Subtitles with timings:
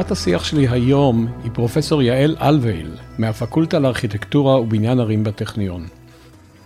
[0.00, 5.86] בת השיח שלי היום היא פרופסור יעל אלוויל, מהפקולטה לארכיטקטורה ובניין ערים בטכניון.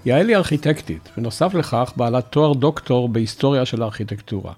[0.05, 4.53] יעל היא ארכיטקטית, ונוסף לכך בעלת תואר דוקטור בהיסטוריה של הארכיטקטורה.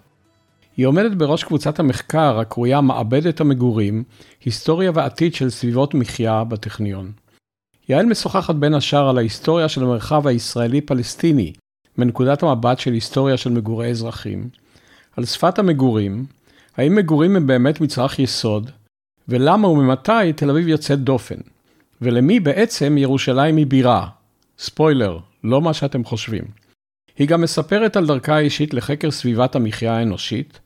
[0.77, 4.05] היא עומדת בראש קבוצת המחקר הקרויה מעבדת המגורים,
[4.45, 7.13] היסטוריה ועתיד של סביבות מחיה בטכניון.
[7.89, 11.53] יעל משוחחת בין השאר על ההיסטוריה של המרחב הישראלי-פלסטיני,
[11.99, 14.49] מנקודת המבט של היסטוריה של מגורי אזרחים,
[15.17, 16.27] על שפת המגורים,
[16.77, 18.71] האם מגורים הם באמת מצרך יסוד,
[19.29, 21.39] ולמה וממתי תל אביב יוצאת דופן,
[22.01, 24.09] ולמי בעצם ירושלים היא בירה.
[24.59, 26.45] ספוילר, לא מה שאתם חושבים.
[27.19, 30.61] היא גם מספרת על דרכה האישית לחקר סביבת המחיה האנושית,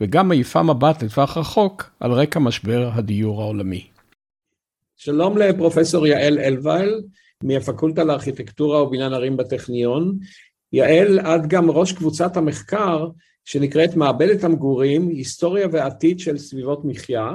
[0.00, 3.86] וגם מעיפה מבט לטווח רחוק על רקע משבר הדיור העולמי.
[4.96, 7.00] שלום לפרופסור יעל אלווייל,
[7.42, 10.18] מהפקולטה לארכיטקטורה ובניין ערים בטכניון.
[10.72, 13.08] יעל, את גם ראש קבוצת המחקר
[13.44, 17.34] שנקראת מעבדת המגורים, היסטוריה ועתיד של סביבות מחיה,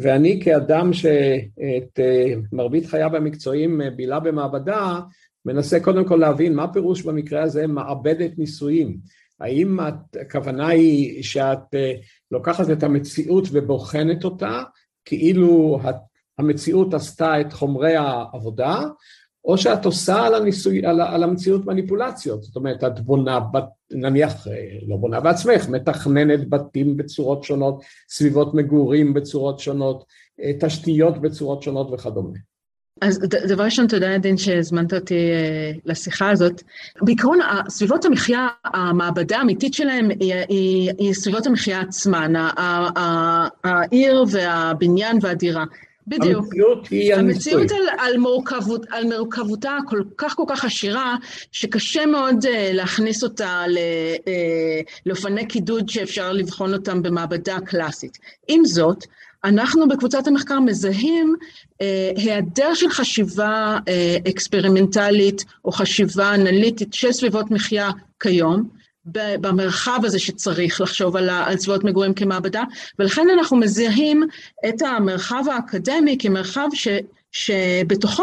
[0.00, 5.00] ואני כאדם שאת אה, מרבית חייו המקצועיים אה, בילה במעבדה,
[5.44, 8.98] מנסה קודם כל להבין מה פירוש במקרה הזה מעבדת ניסויים.
[9.40, 9.78] האם
[10.20, 11.92] הכוונה היא שאת אה,
[12.30, 14.62] לוקחת את המציאות ובוחנת אותה,
[15.04, 15.80] כאילו
[16.38, 18.82] המציאות עשתה את חומרי העבודה,
[19.44, 23.38] או שאת עושה על, הניסוי, על, על המציאות מניפולציות, זאת אומרת, את בונה,
[23.90, 24.52] נניח, אה,
[24.88, 30.04] לא בונה בעצמך, מתכננת בתים בצורות שונות, סביבות מגורים בצורות שונות,
[30.40, 32.38] אה, תשתיות בצורות שונות וכדומה.
[33.00, 33.18] אז
[33.48, 36.62] דבר ראשון, תודה עדין שהזמנת אותי אה, לשיחה הזאת.
[37.02, 42.32] בעיקרון, סביבות המחיה, המעבדה האמיתית שלהם היא, היא, היא סביבות המחיה עצמן,
[43.64, 45.64] העיר והבניין והדירה.
[46.06, 46.44] בדיוק.
[46.44, 47.52] המציאות היא הניסוי.
[47.54, 51.16] המציאות על, על, מורכבות, על מורכבותה כל כך כל כך עשירה,
[51.52, 53.64] שקשה מאוד uh, להכניס אותה
[55.06, 58.18] לאופני קידוד שאפשר לבחון אותם במעבדה קלאסית.
[58.48, 59.04] עם זאת,
[59.44, 61.34] אנחנו בקבוצת המחקר מזהים
[61.80, 67.90] אה, היעדר של חשיבה אה, אקספרימנטלית או חשיבה אנליטית של סביבות מחיה
[68.20, 68.79] כיום,
[69.12, 72.64] במרחב הזה שצריך לחשוב על, על סביבות מגורים כמעבדה,
[72.98, 74.22] ולכן אנחנו מזהים
[74.68, 76.88] את המרחב האקדמי כמרחב ש,
[77.32, 78.22] שבתוכו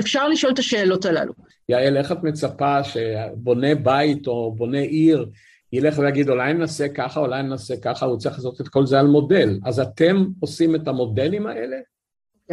[0.00, 1.32] אפשר לשאול את השאלות הללו.
[1.68, 5.26] יעל, איך את מצפה שבונה בית או בונה עיר
[5.72, 9.06] ילך ויגיד אולי ננסה ככה, אולי ננסה ככה, הוא צריך לעשות את כל זה על
[9.06, 9.58] מודל.
[9.64, 11.76] אז אתם עושים את המודלים האלה?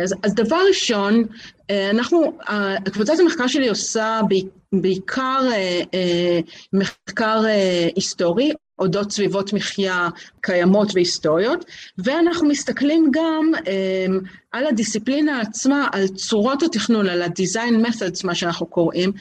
[0.04, 1.24] אז, אז דבר ראשון,
[1.70, 2.38] אה, אנחנו,
[2.94, 4.22] קבוצת המחקר שלי עושה
[4.74, 6.40] בעיקר אה, אה,
[6.74, 7.42] מחקר
[7.96, 10.10] היסטורי, אודות סביבות מחיה
[10.42, 11.66] קיימות והיסטוריות,
[11.98, 13.52] ואנחנו מסתכלים גם
[14.52, 19.12] על הדיסציפלינה עצמה, על צורות התכנון, על ה-design methods, מה שאנחנו קוראים,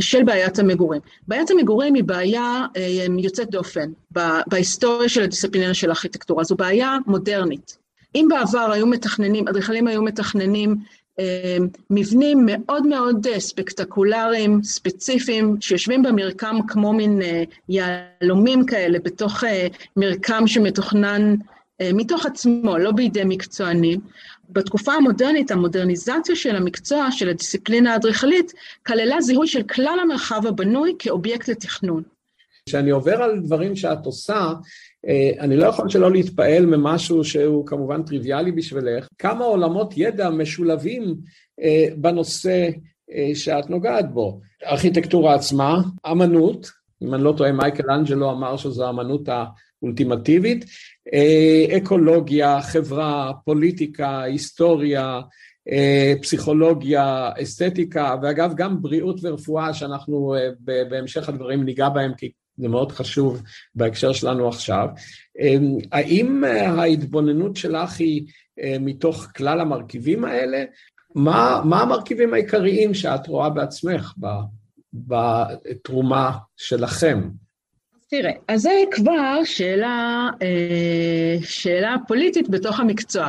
[0.00, 1.00] של בעיית המגורים.
[1.28, 2.66] בעיית המגורים היא בעיה
[3.18, 3.90] יוצאת דופן
[4.46, 7.83] בהיסטוריה של הדיסציפלינה של הארכיטקטורה, זו בעיה מודרנית.
[8.14, 10.76] אם בעבר היו מתכננים, אדריכלים היו מתכננים
[11.20, 11.56] אה,
[11.90, 19.44] מבנים מאוד מאוד אה, ספקטקולריים, ספציפיים, שיושבים במרקם כמו מין אה, יהלומים כאלה, בתוך
[19.96, 21.34] מרקם שמתוכנן
[21.94, 24.00] מתוך עצמו, לא בידי מקצוענים.
[24.50, 28.52] בתקופה המודרנית, המודרניזציה של המקצוע, של הדיסציפלינה האדריכלית,
[28.86, 32.02] כללה זיהוי של כלל המרחב הבנוי כאובייקט לתכנון.
[32.68, 34.52] כשאני עובר על דברים שאת עושה,
[35.40, 41.14] אני לא יכול שלא להתפעל ממשהו שהוא כמובן טריוויאלי בשבילך, כמה עולמות ידע משולבים
[41.62, 42.68] אה, בנושא
[43.12, 44.40] אה, שאת נוגעת בו.
[44.66, 46.70] ארכיטקטורה עצמה, אמנות,
[47.02, 49.28] אם אני לא טועה מייקל אנג'לו אמר שזו האמנות
[49.82, 50.64] האולטימטיבית,
[51.76, 55.20] אקולוגיה, חברה, פוליטיקה, היסטוריה,
[56.22, 60.34] פסיכולוגיה, אסתטיקה, ואגב גם בריאות ורפואה שאנחנו
[60.90, 63.42] בהמשך הדברים ניגע בהם כי זה מאוד חשוב
[63.74, 64.88] בהקשר שלנו עכשיו.
[65.38, 68.26] אמ, האם אה, ההתבוננות שלך היא
[68.60, 70.64] אה, מתוך כלל המרכיבים האלה?
[71.14, 74.14] מה, מה המרכיבים העיקריים שאת רואה בעצמך
[74.94, 77.28] בתרומה שלכם?
[78.10, 83.28] תראה, אז זה כבר שאלה, אה, שאלה פוליטית בתוך המקצוע,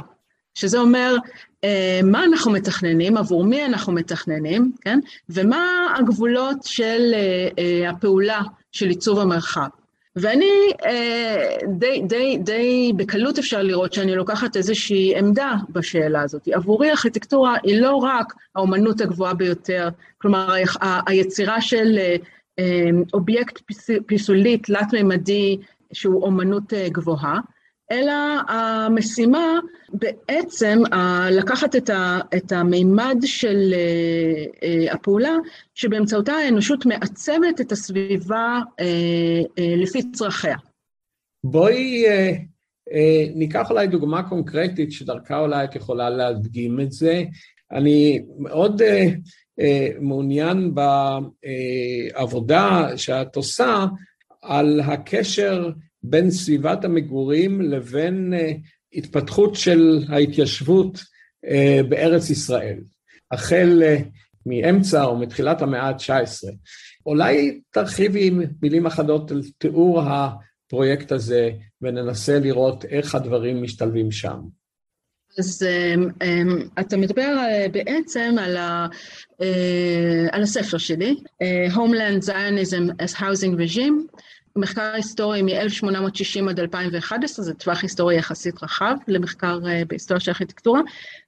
[0.53, 1.15] שזה אומר,
[2.03, 4.99] מה אנחנו מתכננים, עבור מי אנחנו מתכננים, כן?
[5.29, 7.13] ומה הגבולות של
[7.87, 8.41] הפעולה
[8.75, 9.67] של עיצוב המרחב.
[10.15, 10.51] ואני
[10.85, 16.47] אה, די, די, די בקלות אפשר לראות שאני לוקחת איזושהי עמדה בשאלה הזאת.
[16.47, 22.15] עבורי ארכיטקטורה היא לא רק האומנות הגבוהה ביותר, כלומר ה- היצירה של אה,
[22.59, 23.61] אה אובייקט
[24.05, 25.57] פיסולי תלת-ממדי
[25.93, 27.39] שהוא אומנות גבוהה,
[27.91, 28.13] אלא
[28.47, 29.59] המשימה
[29.93, 30.81] בעצם
[31.31, 35.35] לקחת את, ה, את המימד של אה, אה, הפעולה,
[35.73, 39.41] שבאמצעותה האנושות מעצבת את הסביבה אה,
[39.77, 40.55] לפי צרכיה.
[41.43, 42.05] בואי
[43.35, 47.23] ניקח אולי דוגמה קונקרטית שדרכה אולי את יכולה להדגים את זה.
[47.71, 48.81] אני מאוד
[49.99, 50.75] מעוניין
[52.15, 53.85] בעבודה שאת עושה
[54.41, 55.69] על הקשר
[56.09, 58.33] בין סביבת המגורים לבין
[58.93, 61.03] התפתחות של ההתיישבות
[61.89, 62.79] בארץ ישראל.
[63.31, 63.83] החל
[64.45, 66.53] מאמצע או מתחילת המאה ה-19.
[67.05, 68.31] אולי תרחיבי
[68.61, 74.39] מילים אחדות על תיאור הפרויקט הזה וננסה לראות איך הדברים משתלבים שם.
[75.37, 75.65] אז
[76.79, 78.87] אתה מדבר אה, בעצם על, ה,
[79.41, 84.17] אה, על הספר שלי, אה, Homeland Zionism as Housing Regime,
[84.57, 90.81] מחקר היסטורי מ-1860 עד 2011, זה טווח היסטורי יחסית רחב למחקר בהיסטוריה של ארכיטקטורה.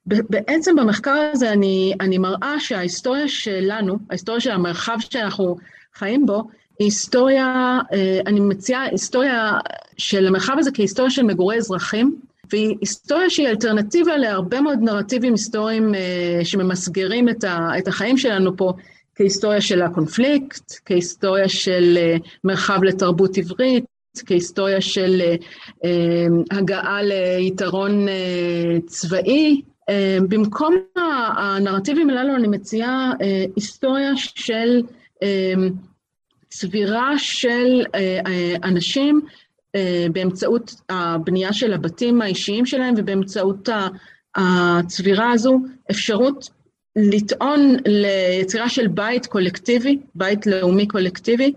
[0.06, 5.58] בעצם במחקר הזה אני, אני מראה שההיסטוריה שלנו, ההיסטוריה של המרחב שאנחנו
[5.94, 6.44] חיים בו,
[6.80, 7.80] היא היסטוריה,
[8.26, 9.58] אני מציעה היסטוריה
[9.98, 12.16] של המרחב הזה כהיסטוריה של מגורי אזרחים,
[12.52, 17.30] והיא היסטוריה שהיא אלטרנטיבה להרבה מאוד נרטיבים היסטוריים uh, שממסגרים
[17.78, 18.74] את החיים שלנו פה
[19.18, 23.86] כהיסטוריה של הקונפליקט, כהיסטוריה של uh, מרחב לתרבות עברית,
[24.26, 25.44] כהיסטוריה של uh,
[25.84, 28.06] uh, הגעה ליתרון
[28.86, 29.62] צבאי.
[30.30, 30.76] במקום
[31.38, 33.12] הנרטיבים הללו אני מציעה
[33.56, 34.82] היסטוריה של
[36.50, 37.84] צבירה של
[38.64, 39.22] אנשים
[39.76, 43.70] אה, באמצעות הבנייה של הבתים האישיים שלהם ובאמצעות
[44.36, 45.60] הצבירה הזו,
[45.92, 46.50] אפשרות
[46.98, 51.54] לטעון ליצירה של בית קולקטיבי, בית לאומי קולקטיבי,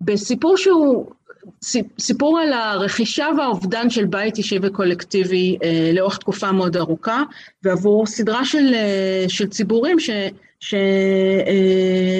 [0.00, 1.06] בסיפור שהוא
[1.98, 7.22] סיפור על הרכישה והאובדן של בית אישי וקולקטיבי אה, לאורך תקופה מאוד ארוכה,
[7.62, 9.96] ועבור סדרה של, אה, של ציבורים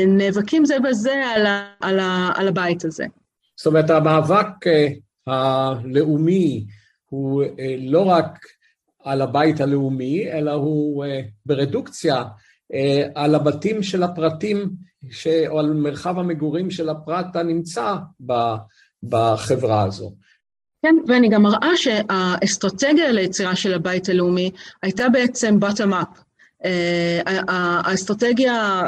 [0.00, 3.06] שנאבקים אה, זה בזה על, ה, על, ה, על הבית הזה.
[3.56, 4.88] זאת אומרת, המאבק אה,
[5.26, 6.64] הלאומי
[7.08, 8.38] הוא אה, לא רק
[9.04, 12.24] על הבית הלאומי, אלא הוא אה, ברדוקציה
[13.14, 14.70] על הבתים של הפרטים,
[15.10, 15.26] ש...
[15.48, 17.94] או על מרחב המגורים של הפרט הנמצא
[19.02, 20.14] בחברה הזו.
[20.82, 24.50] כן, ואני גם מראה שהאסטרטגיה ליצירה של הבית הלאומי
[24.82, 26.24] הייתה בעצם bottom up.
[27.48, 28.82] האסטרטגיה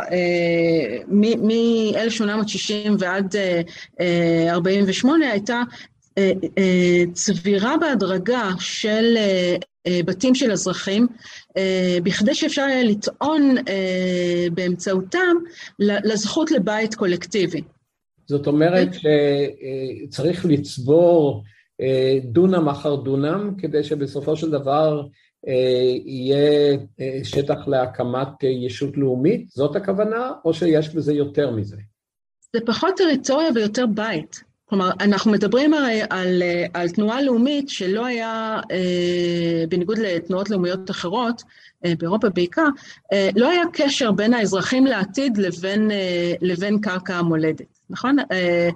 [1.09, 3.35] מ-1860 ועד
[4.51, 5.63] 48' הייתה
[6.19, 9.57] אה, אה, צבירה בהדרגה של אה,
[10.05, 11.07] בתים של אזרחים,
[12.03, 13.55] בכדי שאפשר יהיה לטעון
[14.55, 15.37] באמצעותם
[15.79, 17.61] לזכות לבית קולקטיבי.
[18.27, 18.89] זאת אומרת
[20.09, 21.43] שצריך לצבור
[22.25, 25.07] דונם אחר דונם, כדי שבסופו של דבר
[26.05, 26.77] יהיה
[27.23, 29.49] שטח להקמת ישות לאומית?
[29.49, 31.77] זאת הכוונה, או שיש בזה יותר מזה?
[32.53, 34.46] זה פחות טריטוריה ויותר בית.
[34.69, 36.43] כלומר, אנחנו מדברים הרי על,
[36.75, 41.43] על תנועה לאומית שלא היה, אה, בניגוד לתנועות לאומיות אחרות,
[41.85, 42.67] אה, באירופה בעיקר,
[43.13, 48.17] אה, לא היה קשר בין האזרחים לעתיד לבין, אה, לבין קרקע המולדת, נכון?
[48.33, 48.69] אה,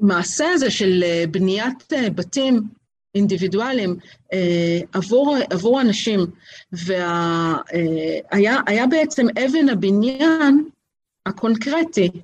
[0.00, 2.62] והמעשה הזה של אה, בניית אה, בתים
[3.14, 3.96] אינדיבידואלים
[4.32, 6.20] אה, עבור, עבור אנשים,
[6.72, 7.56] והיה
[8.68, 10.64] אה, בעצם אבן הבניין
[11.26, 12.20] הקונקרטי אה,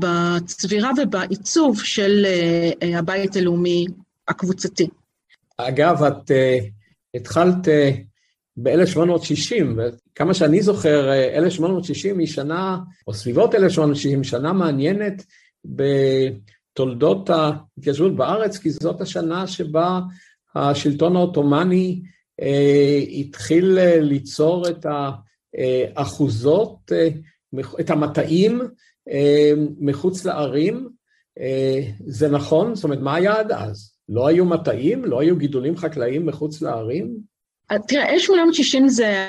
[0.00, 2.26] בצבירה ובעיצוב של
[2.82, 3.86] אה, הבית הלאומי
[4.28, 4.88] הקבוצתי.
[5.56, 6.58] אגב, את אה,
[7.14, 7.68] התחלת
[8.56, 15.24] ב-1860, וכמה שאני זוכר, 1860 היא שנה, או סביבות 1860, שנה מעניינת
[15.64, 20.00] בתולדות ההתיישבות בארץ, כי זאת השנה שבה
[20.54, 22.02] השלטון העות'מאני
[23.20, 24.86] התחיל ליצור את
[25.96, 26.92] האחוזות
[27.80, 28.60] את המטעים
[29.10, 30.88] אה, מחוץ לערים,
[31.38, 32.74] אה, זה נכון?
[32.74, 33.92] זאת אומרת, מה היה עד אז?
[34.08, 35.04] לא היו מטעים?
[35.04, 37.16] לא היו גידולים חקלאיים מחוץ לערים?
[37.70, 39.28] אה, תראה, 1860 זה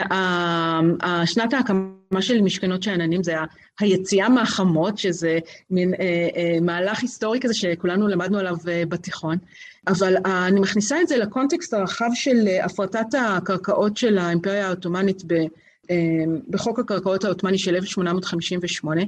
[1.26, 3.34] שנת ההקמה של משכנות שאננים, זה
[3.80, 5.94] היציאה מהחמות, שזה מין
[6.62, 9.38] מהלך היסטורי כזה שכולנו למדנו עליו בתיכון,
[9.88, 15.48] אבל אני מכניסה את זה לקונטקסט הרחב של הפרטת הקרקעות של האימפריה העות'מאנית אמ,
[16.50, 19.01] בחוק הקרקעות העות'מאני של 1858.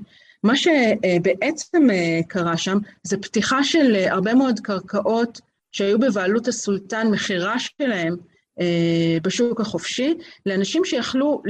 [0.43, 7.07] מה שבעצם אה, קרה שם זה פתיחה של אה, הרבה מאוד קרקעות שהיו בבעלות הסולטן,
[7.11, 8.15] מכירה שלהם
[8.59, 10.13] אה, בשוק החופשי,
[10.45, 11.41] לאנשים שיכלו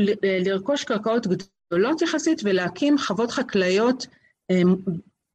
[0.46, 4.08] לרכוש קרקעות גדולות יחסית ולהקים חוות חקלאיות
[4.50, 4.76] אמ,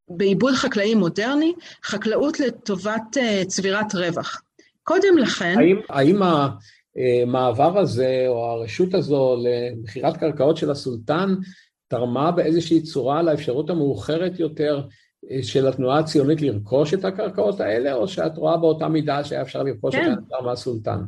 [0.09, 1.53] בעיבוד חקלאי מודרני,
[1.85, 4.43] חקלאות לטובת צבירת רווח.
[4.83, 5.55] קודם לכן...
[5.59, 6.23] האם, האם
[6.97, 11.35] המעבר הזה או הרשות הזו למכירת קרקעות של הסולטן
[11.89, 14.83] תרמה באיזושהי צורה לאפשרות המאוחרת יותר
[15.43, 19.95] של התנועה הציונית לרכוש את הקרקעות האלה, או שאת רואה באותה מידה שהיה אפשר לרכוש
[19.95, 20.11] כן.
[20.11, 20.99] אותן מהסולטן?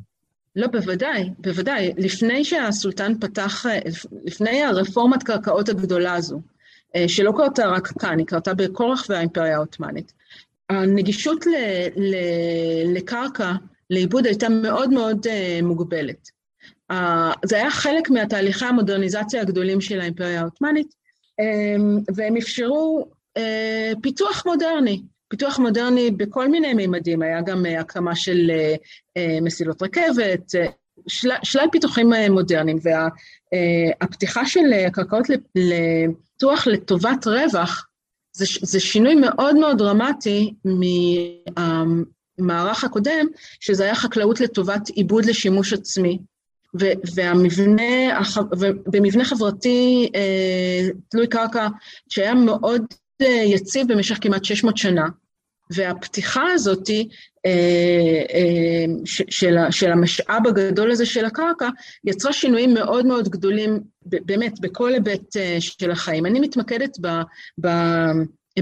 [0.56, 1.92] לא, בוודאי, בוודאי.
[1.96, 3.64] לפני שהסולטן פתח,
[4.24, 6.40] לפני הרפורמת קרקעות הגדולה הזו,
[6.96, 10.12] אה, שלא קרתה רק כאן, היא קרתה בכל רחבי האימפריה העות'מאנית,
[10.70, 11.50] הנגישות ל,
[11.96, 12.14] ל,
[12.96, 13.52] לקרקע,
[13.90, 16.28] לעיבוד, הייתה מאוד מאוד uh, מוגבלת.
[16.92, 16.94] Uh,
[17.44, 20.94] זה היה חלק מהתהליכי המודרניזציה הגדולים של האימפריה העות'מאנית,
[21.40, 23.42] um, והם אפשרו uh,
[24.02, 25.02] פיתוח מודרני.
[25.28, 30.70] פיתוח מודרני בכל מיני מימדים, היה גם uh, הקמה של uh, uh, מסילות רכבת, uh,
[31.08, 37.88] של, שלל פיתוחים uh, מודרניים, והפתיחה uh, של הקרקעות לפיתוח לטובת רווח,
[38.32, 40.54] זה, זה שינוי מאוד מאוד דרמטי
[42.38, 43.26] מהמערך הקודם,
[43.60, 46.18] שזה היה חקלאות לטובת עיבוד לשימוש עצמי,
[47.14, 48.20] והמבנה,
[48.86, 51.68] במבנה חברתי אה, תלוי קרקע
[52.08, 52.82] שהיה מאוד
[53.22, 55.06] אה, יציב במשך כמעט 600 שנה,
[55.70, 56.90] והפתיחה הזאת
[57.46, 61.68] אה, של, של המשאב הגדול הזה של הקרקע
[62.04, 66.26] יצרה שינויים מאוד מאוד גדולים, באמת, בכל היבט של החיים.
[66.26, 66.98] אני מתמקדת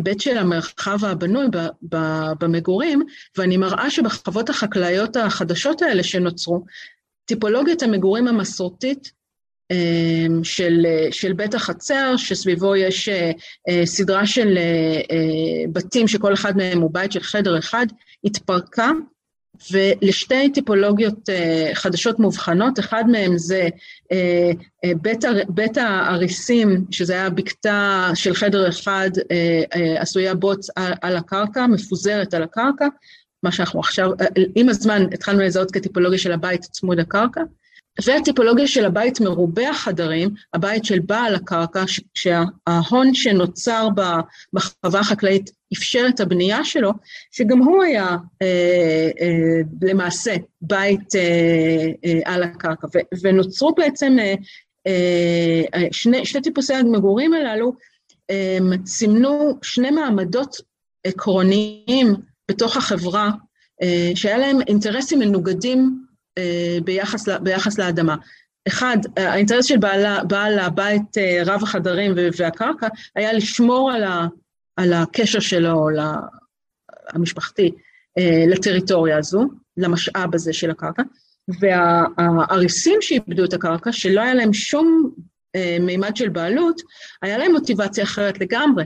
[0.01, 1.47] בהיבט של המרחב הבנוי
[2.41, 3.03] במגורים,
[3.39, 6.65] ואני מראה שבחוות החקלאיות החדשות האלה שנוצרו,
[7.25, 9.13] טיפולוגיית המגורים המסורתית
[9.71, 13.31] אמ, של, של בית החצר, שסביבו יש אה,
[13.69, 17.87] אה, סדרה של אה, בתים שכל אחד מהם הוא בית של חדר אחד,
[18.25, 18.91] התפרקה,
[19.73, 21.29] ולשתי טיפולוגיות
[21.75, 23.69] חדשות מובחנות, אחד מהם זה
[25.03, 29.11] בית, בית האריסים, שזה היה בקתה של חדר אחד
[29.99, 32.87] עשויה בוץ על הקרקע, מפוזרת על הקרקע,
[33.43, 34.11] מה שאנחנו עכשיו,
[34.55, 37.41] עם הזמן התחלנו לזהות כטיפולוגיה של הבית צמוד הקרקע,
[38.05, 41.85] והטיפולוגיה של הבית מרובה החדרים, הבית של בעל הקרקע,
[42.15, 43.89] שההון שנוצר
[44.53, 46.93] בחווה החקלאית אפשר את הבנייה שלו,
[47.31, 52.87] שגם הוא היה אה, אה, למעשה בית אה, אה, על הקרקע.
[52.95, 54.35] ו, ונוצרו בעצם אה,
[54.87, 57.73] אה, שני, שני טיפוסי המגורים הללו,
[58.31, 60.57] אה, סימנו שני מעמדות
[61.05, 62.15] עקרוניים
[62.51, 63.31] בתוך החברה,
[63.83, 66.06] אה, שהיה להם אינטרסים מנוגדים
[66.85, 68.17] ביחס, ביחס לאדמה.
[68.69, 74.27] אחד, האינטרס של בעל, בעל הבית אה, רב החדרים והקרקע היה לשמור על, ה,
[74.77, 75.89] על הקשר שלו,
[77.09, 77.73] המשפחתי,
[78.49, 81.03] לטריטוריה הזו, למשאב הזה של הקרקע,
[81.61, 85.11] והאריסים שאיבדו את הקרקע, שלא היה להם שום
[85.81, 86.83] מימד של בעלות,
[87.23, 88.85] היה להם מוטיבציה אחרת לגמרי.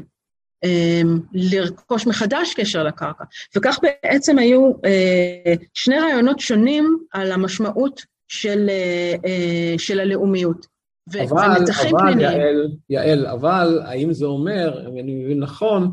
[0.64, 3.24] אמ, לרכוש מחדש קשר לקרקע.
[3.56, 10.66] וכך בעצם היו אה, שני רעיונות שונים על המשמעות של, אה, אה, של הלאומיות.
[11.08, 11.56] אבל,
[11.90, 15.92] אבל, יעל, יעל, אבל האם זה אומר, אם אני מבין נכון,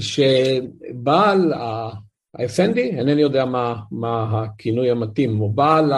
[0.00, 1.52] שבעל
[2.34, 5.92] האפנדי, אינני יודע מה, מה הכינוי המתאים, או בעל,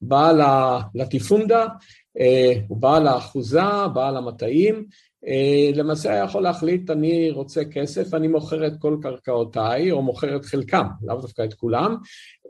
[0.00, 0.40] בעל
[0.94, 1.66] לטיפונדה,
[2.68, 4.86] הוא בעל האחוזה, בעל המטעים,
[5.74, 10.44] למעשה היה יכול להחליט, אני רוצה כסף, אני מוכר את כל קרקעותיי, או מוכר את
[10.44, 11.96] חלקם, לאו דווקא את כולם,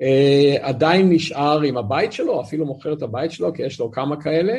[0.02, 4.21] אה, עדיין נשאר עם הבית שלו, אפילו מוכר את הבית שלו, כי יש לו כמה
[4.21, 4.59] כאלה,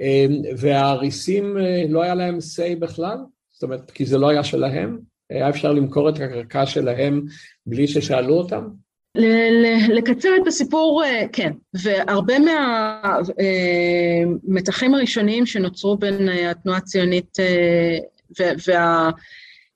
[0.00, 0.26] אה,
[0.56, 1.56] והאריסים
[1.88, 3.16] לא היה להם say בכלל,
[3.50, 4.98] זאת אומרת, כי זה לא היה שלהם,
[5.30, 7.24] היה אפשר למכור את הקרקע שלהם
[7.66, 8.68] בלי ששאלו אותם?
[9.88, 12.34] לקצר את הסיפור, אה, כן, והרבה
[14.48, 17.36] מהמתחים אה, הראשוניים שנוצרו בין אה, התנועה הציונית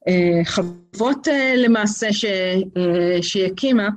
[0.07, 2.09] והחוות למעשה
[3.23, 3.89] שהיא הקימה,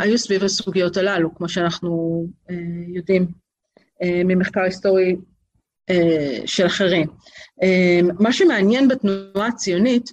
[0.00, 2.24] היו סביב הסוגיות הללו, כמו שאנחנו
[2.88, 3.26] יודעים
[4.02, 5.16] ממחקר היסטורי
[6.46, 7.06] של אחרים.
[8.18, 10.12] מה שמעניין בתנועה הציונית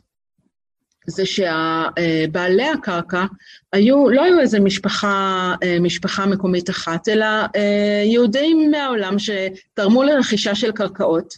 [1.07, 3.25] זה שבעלי הקרקע
[3.74, 10.55] היו, לא היו איזה משפחה, אה, משפחה מקומית אחת, אלא אה, יהודים מהעולם שתרמו לרכישה
[10.55, 11.38] של קרקעות,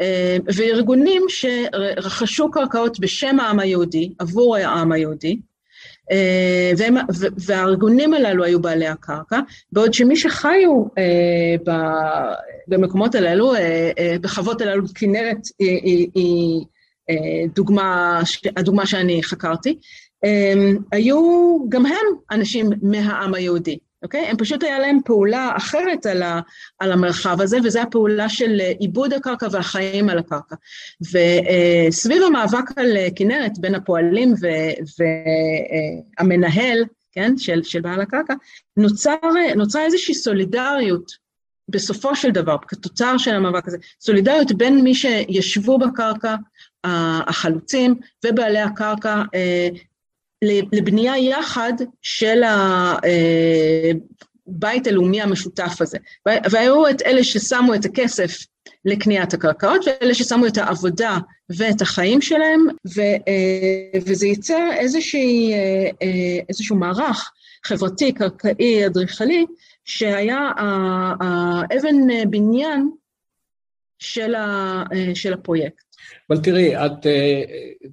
[0.00, 5.40] אה, וארגונים שרכשו קרקעות בשם העם היהודי, עבור העם היהודי,
[6.76, 6.96] והם,
[7.46, 9.40] והארגונים הללו היו בעלי הקרקע,
[9.72, 10.84] בעוד שמי שחיו
[12.68, 13.52] במקומות הללו,
[14.20, 16.64] בחוות הללו, כנרת היא, היא
[17.54, 18.20] דוגמה,
[18.56, 19.78] הדוגמה שאני חקרתי,
[20.92, 24.20] היו גם הם אנשים מהעם היהודי, אוקיי?
[24.20, 26.40] הם פשוט היה להם פעולה אחרת על, ה,
[26.78, 30.56] על המרחב הזה, וזו הפעולה של עיבוד הקרקע והחיים על הקרקע.
[31.00, 34.46] וסביב המאבק על כנרת בין הפועלים ו,
[36.18, 38.34] והמנהל, כן, של, של בעל הקרקע,
[38.76, 39.14] נוצר,
[39.56, 41.30] נוצרה איזושהי סולידריות
[41.68, 46.34] בסופו של דבר, כתוצר של המאבק הזה, סולידריות בין מי שישבו בקרקע
[46.84, 47.94] החלוצים
[48.26, 49.22] ובעלי הקרקע
[50.72, 51.72] לבנייה יחד
[52.02, 52.42] של
[54.46, 55.98] הבית הלאומי המשותף הזה.
[56.26, 58.38] והיו את אלה ששמו את הכסף
[58.84, 61.18] לקניית הקרקעות, ואלה ששמו את העבודה
[61.50, 63.00] ואת החיים שלהם, ו,
[64.06, 65.52] וזה ייצר איזושהי,
[66.48, 67.32] איזשהו מערך
[67.64, 69.46] חברתי, קרקעי, אדריכלי,
[69.84, 70.50] שהיה
[71.20, 72.90] האבן בניין
[73.98, 74.84] של, ה,
[75.14, 75.89] של הפרויקט.
[76.30, 77.42] אבל תראי, את אה,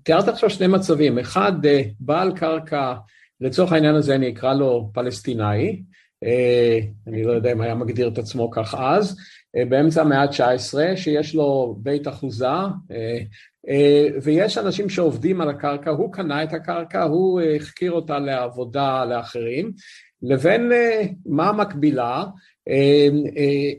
[0.04, 2.94] תיארת עכשיו שני מצבים, אחד, אה, בעל קרקע,
[3.42, 5.84] לצורך העניין הזה אני אקרא לו פלסטינאי,
[6.24, 9.18] אה, אני לא יודע אם היה מגדיר את עצמו כך אז,
[9.70, 12.48] באמצע המאה ה-19, שיש לו בית אחוזה,
[14.24, 19.72] ויש אנשים שעובדים על הקרקע, הוא קנה את הקרקע, הוא החכיר אותה לעבודה לאחרים,
[20.22, 20.72] לבין
[21.26, 22.24] מה המקבילה,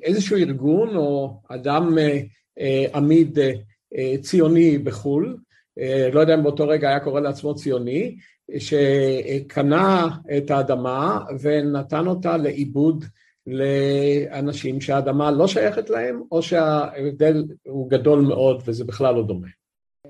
[0.03, 1.97] איזשהו ארגון או אדם
[2.95, 3.39] עמיד
[4.21, 5.37] ציוני בחו"ל,
[5.81, 8.17] אה, לא יודע אם באותו רגע היה קורא לעצמו ציוני,
[8.59, 13.05] שקנה את האדמה ונתן אותה לעיבוד
[13.47, 19.47] לאנשים שהאדמה לא שייכת להם, או שההבדל הוא גדול מאוד וזה בכלל לא דומה.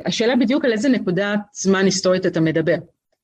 [0.04, 2.76] השאלה בדיוק על איזה נקודת זמן היסטורית אתה מדבר,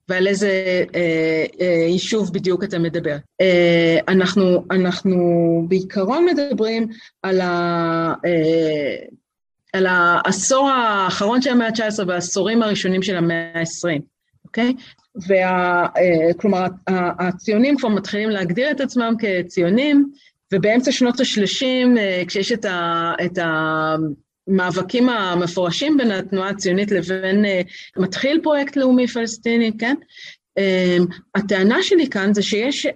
[0.08, 3.16] ועל איזה אה, אה, יישוב בדיוק אתה מדבר.
[3.40, 5.16] אה, אנחנו, אנחנו
[5.68, 6.88] בעיקרון מדברים
[7.22, 8.14] על ה...
[8.24, 8.96] אה,
[9.74, 14.00] על העשור האחרון של המאה ה-19 והעשורים הראשונים של המאה ה-20,
[14.44, 14.74] אוקיי?
[15.28, 16.66] וה, אה, כלומר,
[17.18, 20.10] הציונים כבר מתחילים להגדיר את עצמם כציונים,
[20.52, 23.38] ובאמצע שנות ה-30, אה, כשיש את, ה, את
[24.48, 27.60] המאבקים המפורשים בין התנועה הציונית לבין אה,
[27.96, 29.94] מתחיל פרויקט לאומי פלסטיני, כן?
[31.34, 32.86] הטענה שלי כאן זה שיש,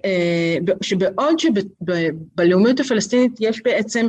[0.82, 4.06] שבעוד שבלאומיות הפלסטינית יש בעצם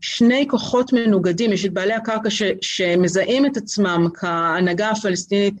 [0.00, 5.54] שני כוחות מנוגדים, יש את בעלי הקרקע ש, שמזהים את עצמם כהנהגה הפלסטינית,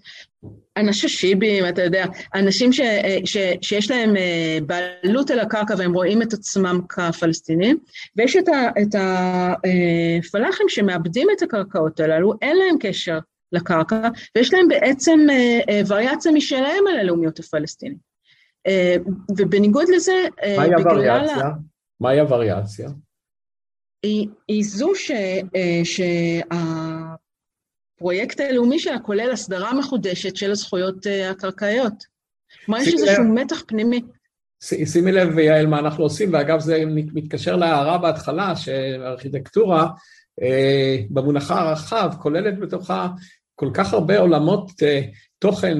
[0.76, 2.80] אנשים שיבים, אתה יודע, אנשים ש,
[3.24, 7.78] ש, שיש להם אה, בעלות על הקרקע והם רואים את עצמם כפלסטינים,
[8.16, 13.18] ויש את, ה, את הפלאחים אה, שמאבדים את הקרקעות הללו, אין להם קשר
[13.52, 18.14] לקרקע, ויש להם בעצם אה, וריאציה משלהם על הלאומיות הפלסטינית.
[19.38, 20.12] ובניגוד לזה,
[20.56, 21.50] מהי הווריאציה?
[22.00, 22.88] מהי הווריאציה?
[24.04, 25.10] היא, היא זו ש,
[25.56, 25.80] אה,
[27.94, 32.14] שהפרויקט הלאומי שלה כולל הסדרה מחודשת של הזכויות אה, הקרקעיות.
[32.64, 34.00] כלומר, יש איזשהו מתח פנימי.
[34.62, 39.88] שימי לב, יעל, מה אנחנו עושים, ואגב, זה מתקשר להערה בהתחלה, שהארכיטקטורה,
[40.42, 43.08] אה, במונחה הרחב, כוללת בתוכה
[43.54, 44.70] כל כך הרבה עולמות
[45.38, 45.78] תוכן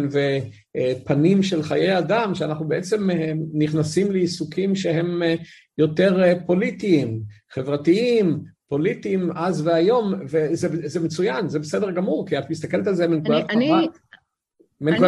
[0.77, 3.09] ופנים של חיי אדם, שאנחנו בעצם
[3.55, 5.23] נכנסים לעיסוקים שהם
[5.79, 12.95] יותר פוליטיים, חברתיים, פוליטיים אז והיום, וזה מצוין, זה בסדר גמור, כי את מסתכלת על
[12.95, 13.51] זה מנקודת מבט.
[13.51, 13.89] אני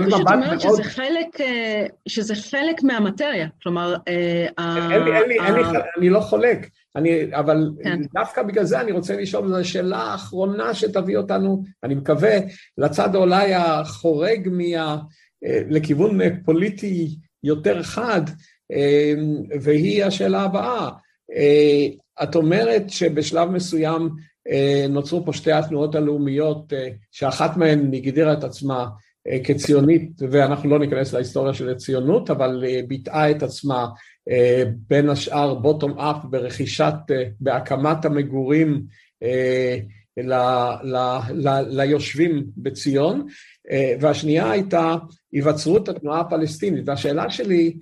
[0.06, 3.96] פשוט אומרת שזה חלק, אה, שזה חלק מהמטריה, כלומר...
[4.08, 4.46] אה,
[4.92, 5.62] אין לי, אין לי, אין לי,
[5.98, 8.00] אני לא חולק, אני, אבל כן.
[8.14, 12.36] דווקא בגלל זה אני רוצה לשאול, זו השאלה האחרונה שתביא אותנו, אני מקווה,
[12.78, 14.96] לצד אולי החורג מה...
[15.46, 18.22] אה, לכיוון פוליטי יותר חד,
[19.60, 20.90] והיא השאלה הבאה.
[22.22, 24.08] את אומרת שבשלב מסוים
[24.88, 26.72] נוצרו פה שתי התנועות הלאומיות,
[27.10, 28.86] שאחת מהן הגדירה את עצמה
[29.28, 33.86] אה, כציונית, ואנחנו לא ניכנס להיסטוריה של הציונות, אבל אה, ביטאה את עצמה
[34.30, 36.94] אה, בין השאר בוטום אפ ברכישת,
[37.40, 38.82] בהקמת המגורים
[40.16, 40.34] ל,
[40.82, 43.26] ל, ל, ליושבים בציון,
[44.00, 44.94] והשנייה הייתה
[45.32, 47.76] היווצרות התנועה הפלסטינית, והשאלה שלי,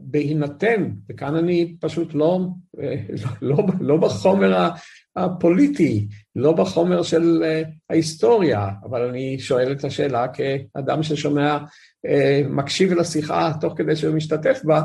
[0.00, 2.40] בהינתן, וכאן אני פשוט לא,
[2.78, 4.68] לא, לא, לא בחומר
[5.16, 7.44] הפוליטי, לא בחומר של
[7.90, 11.58] ההיסטוריה, אבל אני שואל את השאלה כאדם ששומע,
[12.48, 14.82] מקשיב לשיחה תוך כדי שהוא משתתף בה.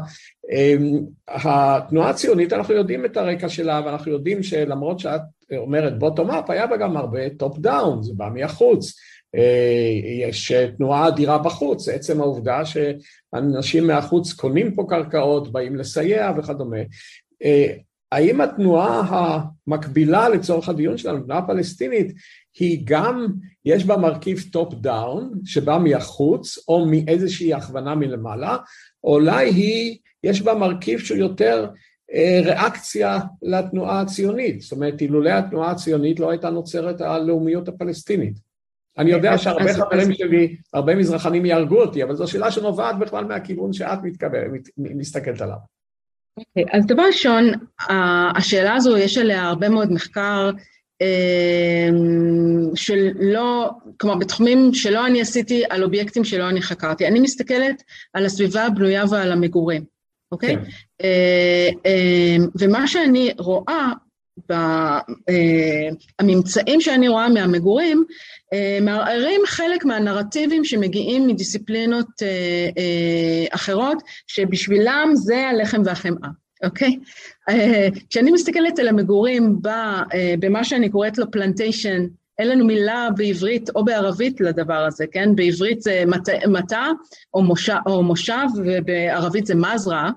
[1.28, 5.22] התנועה הציונית, אנחנו יודעים את הרקע שלה, ואנחנו יודעים שלמרות שאת
[5.58, 8.94] אומרת bottom up, היה בה גם הרבה top down, זה בא מהחוץ.
[10.22, 16.78] יש תנועה אדירה בחוץ, עצם העובדה שאנשים מהחוץ קונים פה קרקעות, באים לסייע וכדומה.
[18.12, 19.02] האם התנועה
[19.68, 22.14] המקבילה לצורך הדיון שלנו, התנועה הפלסטינית,
[22.60, 23.28] היא גם,
[23.66, 28.58] יש בה מרכיב top down, שבא מהחוץ, או מאיזושהי הכוונה מלמעלה,
[29.04, 31.68] או אולי היא, יש בה מרכיב שהוא יותר
[32.14, 38.40] אה, ריאקציה לתנועה הציונית, זאת אומרת, אילולא התנועה הציונית לא הייתה נוצרת הלאומיות הפלסטינית.
[38.98, 43.74] אני יודע שהרבה חברים שלי, הרבה מזרחנים יהרגו אותי, אבל זו שאלה שנובעת בכלל מהכיוון
[43.74, 44.00] שאת
[44.78, 45.58] מסתכלת עליו.
[46.38, 47.52] אוקיי, okay, אז דבר ראשון,
[48.36, 50.52] השאלה הזו, יש עליה הרבה מאוד מחקר,
[52.76, 57.08] שלא, כלומר בתחומים שלא אני עשיתי, על אובייקטים שלא אני חקרתי.
[57.08, 59.84] אני מסתכלת על הסביבה הבנויה ועל המגורים,
[60.32, 60.56] אוקיי?
[60.56, 60.64] כן.
[62.60, 63.92] ומה שאני רואה
[66.22, 68.04] בממצאים שאני רואה מהמגורים,
[68.82, 72.08] מערערים חלק מהנרטיבים שמגיעים מדיסציפלינות
[73.52, 76.30] אחרות, שבשבילם זה הלחם והחמאה.
[76.64, 77.00] אוקיי?
[78.10, 79.60] כשאני מסתכלת על המגורים
[80.40, 82.06] במה שאני קוראת לו פלנטיישן,
[82.40, 85.36] אין לנו מילה בעברית או בערבית לדבר הזה, כן?
[85.36, 86.04] בעברית זה
[86.48, 86.88] מטע
[87.34, 87.44] או
[87.86, 90.10] או מושב ובערבית זה מזרע,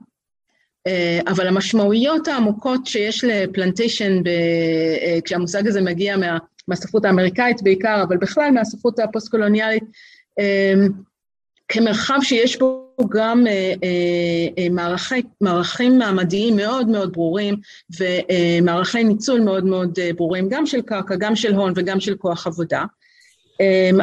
[1.27, 4.23] אבל המשמעויות העמוקות שיש לפלנטיישן,
[5.25, 9.85] כשהמושג הזה מגיע מה, מהספרות האמריקאית בעיקר, אבל בכלל מהספרות הפוסט-קולוניאלית,
[11.69, 13.75] כמרחב שיש בו גם אה,
[14.59, 17.55] אה, מערכי, מערכים מעמדיים מאוד מאוד ברורים
[18.01, 22.85] ומערכי ניצול מאוד מאוד ברורים, גם של קרקע, גם של הון וגם של כוח עבודה.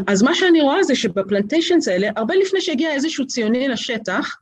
[0.08, 4.36] אז מה שאני רואה זה שבפלנטיישנס האלה, הרבה לפני שהגיע איזשהו ציוני לשטח,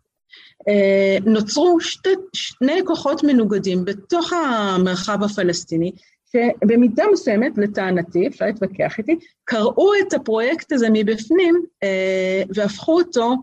[1.26, 5.91] נוצרו שתי, שני כוחות מנוגדים בתוך המרחב הפלסטיני,
[6.34, 13.36] שבמידה מסוימת, לטענתי, אפשר להתווכח איתי, קראו את הפרויקט הזה מבפנים אה, והפכו אותו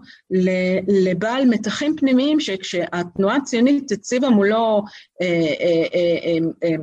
[0.88, 4.82] לבעל מתחים פנימיים, שכשהתנועה הציונית הציבה מולו,
[5.22, 5.26] אה,
[6.64, 6.76] אה,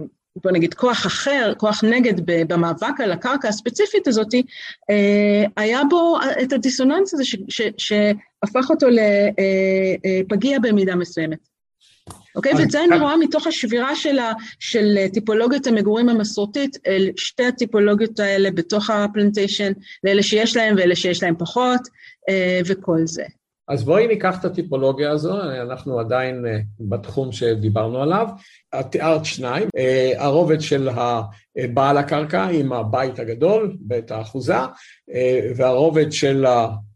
[0.43, 4.33] בוא נגיד, כוח אחר, כוח נגד במאבק על הקרקע הספציפית הזאת,
[5.57, 7.23] היה בו את הדיסוננס הזה
[7.77, 11.39] שהפך אותו לפגיע במידה מסוימת.
[12.35, 12.53] אוקיי?
[12.53, 18.19] ואת זה אני רואה מתוך השבירה של, ה, של טיפולוגיות המגורים המסורתית, אל שתי הטיפולוגיות
[18.19, 19.71] האלה בתוך הפלנטיישן,
[20.03, 21.81] לאלה שיש להם ואלה שיש להם פחות,
[22.29, 23.23] אה, וכל זה.
[23.67, 28.27] אז בואי ניקח את הטיפולוגיה הזו, אנחנו עדיין אה, בתחום שדיברנו עליו.
[28.79, 30.89] את תיארת שניים, אה, הרובד של
[31.73, 34.57] בעל הקרקע עם הבית הגדול, בית האחוזה,
[35.55, 36.45] והרובד של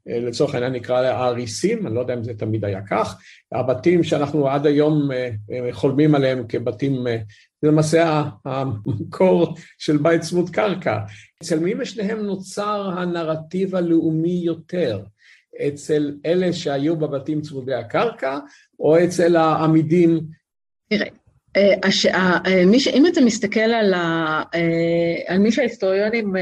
[0.09, 4.49] אה, לצורך העניין נקרא האריסים, אני לא יודע אם זה תמיד היה כך, הבתים שאנחנו
[4.49, 7.03] עד היום אה, אה, חולמים עליהם כבתים,
[7.61, 10.99] זה למעשה המקור של בית צמוד קרקע.
[11.43, 15.03] אצל מי משניהם נוצר הנרטיב הלאומי יותר?
[15.67, 18.39] אצל אלה שהיו בבתים צמודי הקרקע,
[18.79, 20.19] או אצל העמידים?
[20.89, 21.07] תראה,
[21.83, 22.05] הש...
[22.67, 22.87] מי ש...
[22.87, 24.43] אם אתה מסתכל על, ה...
[25.27, 26.33] על מי שההיסטוריונים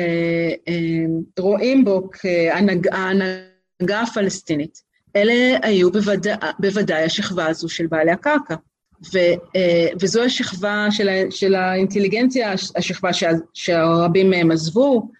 [1.40, 4.82] רואים בו כהנהגה הפלסטינית,
[5.16, 8.56] אלה היו בוודא, בוודאי השכבה הזו של בעלי הקרקע.
[9.14, 9.18] ו,
[9.56, 13.10] אה, וזו השכבה של, של האינטליגנציה, השכבה
[13.54, 15.12] שרבים מהם עזבו.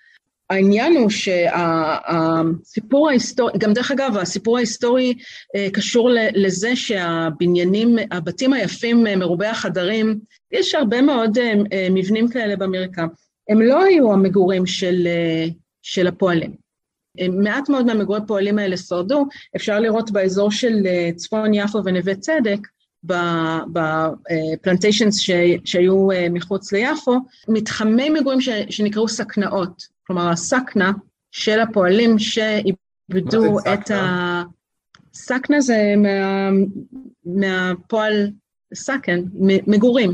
[0.50, 5.14] העניין הוא שהסיפור ההיסטורי, גם דרך אגב, הסיפור ההיסטורי
[5.56, 10.20] אה, קשור לזה שהבניינים, הבתים היפים אה, מרובי החדרים,
[10.52, 11.38] יש הרבה מאוד
[11.92, 13.08] מבנים כאלה במרקם,
[13.50, 15.08] הם לא היו המגורים של,
[15.82, 16.70] של הפועלים.
[17.28, 22.60] מעט מאוד מהמגורי פועלים האלה שרדו, אפשר לראות באזור של אה, צפון יפו ונווה צדק,
[23.74, 25.20] בפלנטיישנס
[25.66, 27.16] שהיו אה, מחוץ ליפו,
[27.48, 30.92] מתחמי מגורים שנקראו סכנאות, כלומר הסכנה
[31.32, 34.44] של הפועלים שאיבדו את ה...
[35.14, 36.50] סכנה זה מה,
[37.26, 38.32] מהפועל
[38.74, 39.20] סכן,
[39.68, 40.14] מגורים.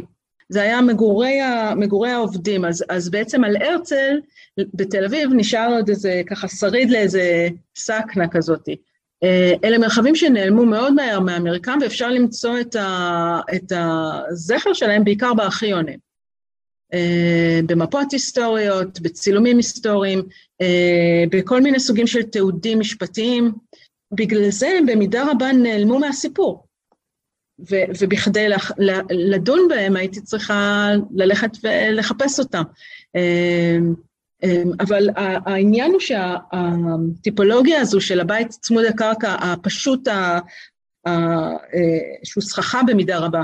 [0.49, 1.39] זה היה מגורי,
[1.75, 4.19] מגורי העובדים, אז, אז בעצם על הרצל
[4.57, 8.75] בתל אביב נשאר עוד איזה ככה שריד לאיזה סאקנה כזאתי.
[9.23, 15.33] אה, אלה מרחבים שנעלמו מאוד מהר מהמרקם, ואפשר למצוא את, ה, את הזכר שלהם בעיקר
[15.33, 16.04] בארכיונים.
[16.95, 20.21] אה, במפות היסטוריות, בצילומים היסטוריים,
[20.61, 23.51] אה, בכל מיני סוגים של תיעודים משפטיים.
[24.11, 26.65] בגלל זה הם במידה רבה נעלמו מהסיפור.
[27.59, 28.47] ו- ובכדי
[29.09, 32.63] לדון בהם הייתי צריכה ללכת ולחפש אותם.
[33.15, 33.93] אמ,
[34.79, 40.39] אבל העניין הוא שהטיפולוגיה הזו של הבית צמוד הקרקע הפשוט, אה,
[42.23, 43.43] שהוא סככה במידה רבה,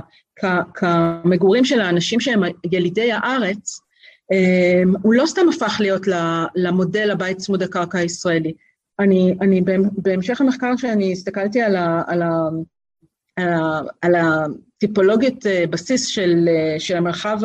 [0.74, 3.82] כמגורים של האנשים שהם ילידי הארץ,
[4.32, 6.02] אמ, הוא לא סתם הפך להיות
[6.56, 8.54] למודל הבית צמוד הקרקע הישראלי.
[9.00, 9.62] אני, אני
[9.98, 12.30] בהמשך המחקר שאני הסתכלתי על, ה, על, ה,
[13.38, 17.40] על, ה, על הטיפולוגית אה, בסיס של, אה, של המרחב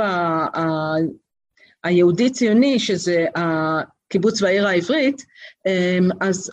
[1.84, 5.26] היהודי-ציוני, שזה הקיבוץ והעיר העברית,
[6.20, 6.50] אז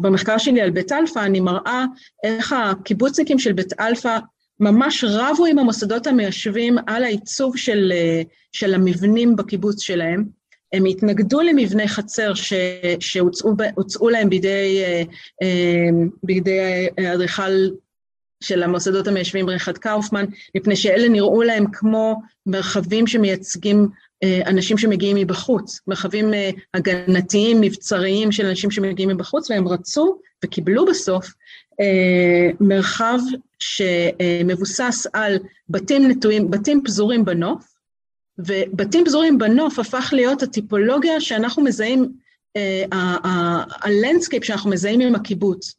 [0.00, 1.84] במחקר שלי על בית אלפא אני מראה
[2.24, 4.18] איך הקיבוצניקים של בית אלפא
[4.64, 7.92] ממש רבו עם המוסדות המיישבים על העיצוב של,
[8.52, 10.24] של המבנים בקיבוץ שלהם.
[10.72, 12.32] הם התנגדו למבני חצר
[13.00, 14.82] שהוצעו להם בידי,
[15.42, 17.68] אמ, בידי אדריכל
[18.42, 20.24] של המוסדות המיישבים ריכרד קאופמן,
[20.56, 23.88] מפני שאלה נראו להם כמו מרחבים שמייצגים
[24.46, 26.30] אנשים שמגיעים מבחוץ, מרחבים
[26.74, 31.26] הגנתיים, מבצריים של אנשים שמגיעים מבחוץ, והם רצו וקיבלו בסוף
[32.60, 33.18] מרחב
[33.58, 37.74] שמבוסס על בתים נטועים, בתים פזורים בנוף,
[38.38, 42.12] ובתים פזורים בנוף הפך להיות הטיפולוגיה שאנחנו מזהים,
[43.82, 45.74] ה landscape שאנחנו מזהים עם הקיבוץ.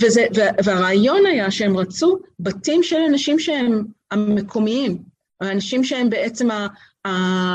[0.00, 0.26] וזה,
[0.64, 4.98] והרעיון היה שהם רצו בתים של אנשים שהם המקומיים,
[5.40, 6.66] האנשים שהם בעצם ה,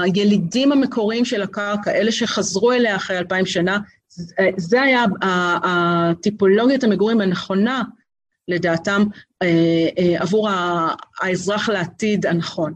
[0.03, 3.79] הילידים המקוריים של הקרקע, אלה שחזרו אליה אחרי אלפיים שנה,
[4.57, 5.05] זה היה
[5.63, 7.83] הטיפולוגיית המגורים הנכונה
[8.47, 9.03] לדעתם
[10.19, 10.49] עבור
[11.21, 12.73] האזרח לעתיד הנכון.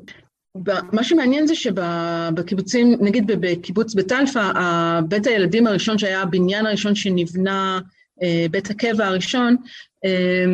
[0.91, 4.51] מה שמעניין זה שבקיבוצים, נגיד בקיבוץ אלפא,
[5.07, 7.79] בית הילדים הראשון שהיה הבניין הראשון שנבנה
[8.23, 9.55] אה, בית הקבע הראשון
[10.05, 10.45] אה,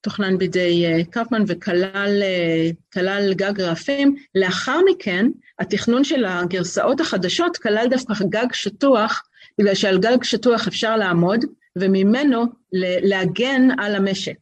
[0.00, 4.16] תוכנן בידי אה, קפמן וכלל גג רעפים.
[4.34, 5.26] לאחר מכן,
[5.58, 9.22] התכנון של הגרסאות החדשות כלל דווקא גג שטוח,
[9.58, 11.44] בגלל שעל גג שטוח אפשר לעמוד,
[11.78, 12.44] וממנו
[13.02, 14.36] להגן על המשק.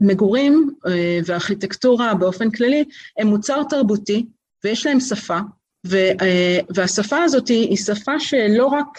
[0.00, 0.70] מגורים
[1.26, 2.84] וארכיטקטורה באופן כללי
[3.18, 4.26] הם מוצר תרבותי
[4.64, 5.38] ויש להם שפה,
[6.74, 8.98] והשפה הזאת היא שפה שלא רק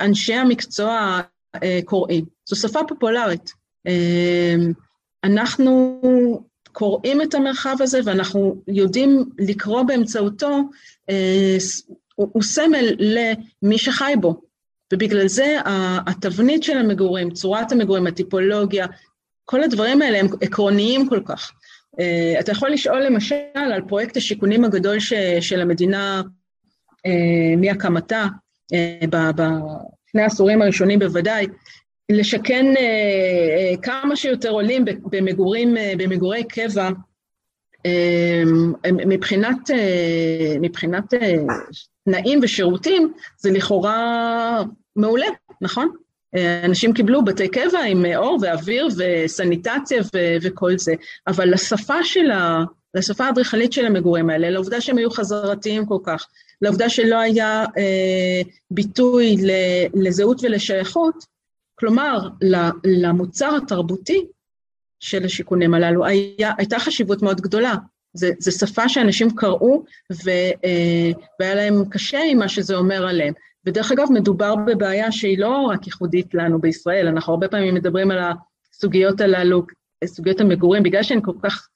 [0.00, 1.20] אנשי המקצוע
[1.62, 2.24] אה, קוראים.
[2.48, 3.52] זו שפה פופולרית.
[3.86, 4.54] אה,
[5.24, 6.00] אנחנו
[6.72, 10.60] קוראים את המרחב הזה ואנחנו יודעים לקרוא באמצעותו,
[12.20, 14.40] אה, הוא סמל למי שחי בו.
[14.92, 15.56] ובגלל זה
[16.06, 18.86] התבנית של המגורים, צורת המגורים, הטיפולוגיה,
[19.44, 21.52] כל הדברים האלה הם עקרוניים כל כך.
[22.40, 24.96] אתה יכול לשאול למשל על פרויקט השיכונים הגדול
[25.40, 26.22] של המדינה
[27.58, 28.26] מהקמתה,
[30.12, 31.46] שני העשורים הראשונים בוודאי,
[32.08, 32.82] לשכן אה,
[33.56, 36.88] אה, כמה שיותר עולים במגורים, אה, במגורי קבע,
[38.92, 39.70] מבחינת,
[40.60, 41.14] מבחינת
[42.04, 44.62] תנאים ושירותים, זה לכאורה
[44.96, 45.26] מעולה,
[45.60, 45.88] נכון?
[46.64, 50.94] אנשים קיבלו בתי קבע עם אור ואוויר וסניטציה ו- וכל זה,
[51.26, 52.64] אבל לשפה של ה...
[52.94, 56.26] לשפה האדריכלית של המגורים האלה, לעובדה שהם היו חזרתיים כל כך,
[56.62, 59.36] לעובדה שלא היה אה, ביטוי
[59.94, 61.24] לזהות ולשייכות,
[61.74, 62.28] כלומר,
[62.84, 64.26] למוצר התרבותי
[65.00, 67.74] של השיכונים הללו היה, הייתה חשיבות מאוד גדולה.
[68.14, 69.84] זו שפה שאנשים קראו
[70.24, 70.30] ו,
[70.64, 73.34] אה, והיה להם קשה עם מה שזה אומר עליהם.
[73.66, 78.18] ודרך אגב, מדובר בבעיה שהיא לא רק ייחודית לנו בישראל, אנחנו הרבה פעמים מדברים על
[78.72, 79.62] הסוגיות הללו,
[80.04, 81.68] סוגיות המגורים, בגלל שהן כל כך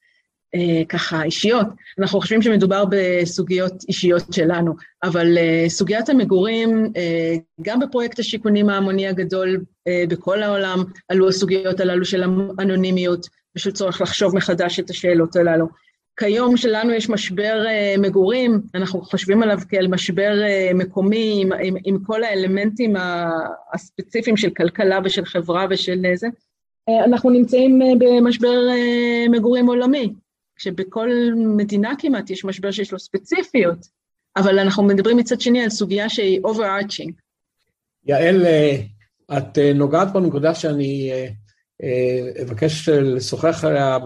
[0.55, 1.67] אה, ככה אישיות,
[1.99, 9.09] אנחנו חושבים שמדובר בסוגיות אישיות שלנו, אבל אה, סוגיית המגורים, אה, גם בפרויקט השיכונים ההמוני
[9.09, 12.25] הגדול אה, בכל העולם, עלו הסוגיות הללו של
[12.59, 15.67] אנונימיות ושל צורך לחשוב מחדש את השאלות הללו.
[16.17, 21.75] כיום שלנו יש משבר אה, מגורים, אנחנו חושבים עליו כאל משבר אה, מקומי עם, עם,
[21.85, 22.95] עם כל האלמנטים
[23.75, 26.29] הספציפיים של כלכלה ושל חברה ושל זה.
[26.89, 30.13] אה, אנחנו נמצאים אה, במשבר אה, מגורים עולמי,
[30.63, 31.11] שבכל
[31.57, 33.79] מדינה כמעט יש משבר שיש לו ספציפיות,
[34.37, 37.13] אבל אנחנו מדברים מצד שני על סוגיה שהיא overarching.
[38.07, 38.77] יעל, אה,
[39.39, 43.99] את אה, נוגעת בנקודה שאני אה, אבקש לשוחח עליה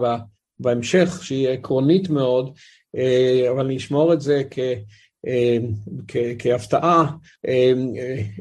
[0.59, 2.57] בהמשך, שהיא עקרונית מאוד,
[3.49, 4.59] אבל אני אשמור את זה כ...
[6.39, 7.11] כהפתעה,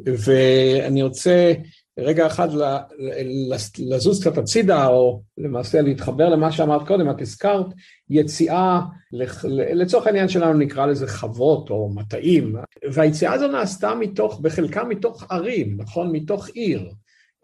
[0.07, 1.53] ואני רוצה
[1.99, 2.49] רגע אחד
[3.79, 7.67] לזוז קצת הצידה, או למעשה להתחבר למה שאמרת קודם, את הזכרת
[8.11, 8.81] יציאה,
[9.53, 12.57] לצורך העניין שלנו נקרא לזה חוות או מטעים,
[12.93, 16.13] והיציאה הזו נעשתה מתוך, בחלקה מתוך ערים, נכון?
[16.13, 16.91] מתוך עיר.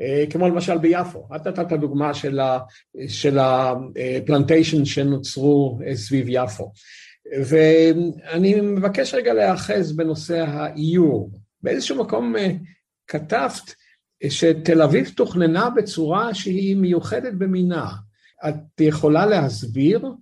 [0.00, 2.12] אה, כמו למשל ביפו, את נתת דוגמה
[3.08, 6.72] של הפלנטיישן שנוצרו אה, סביב יפו.
[7.46, 11.30] ואני מבקש רגע להיאחז בנושא האיור.
[11.62, 12.50] באיזשהו מקום אה,
[13.06, 13.74] כתבת
[14.28, 17.86] שתל אביב תוכננה בצורה שהיא מיוחדת במינה.
[18.48, 20.12] את יכולה להסביר?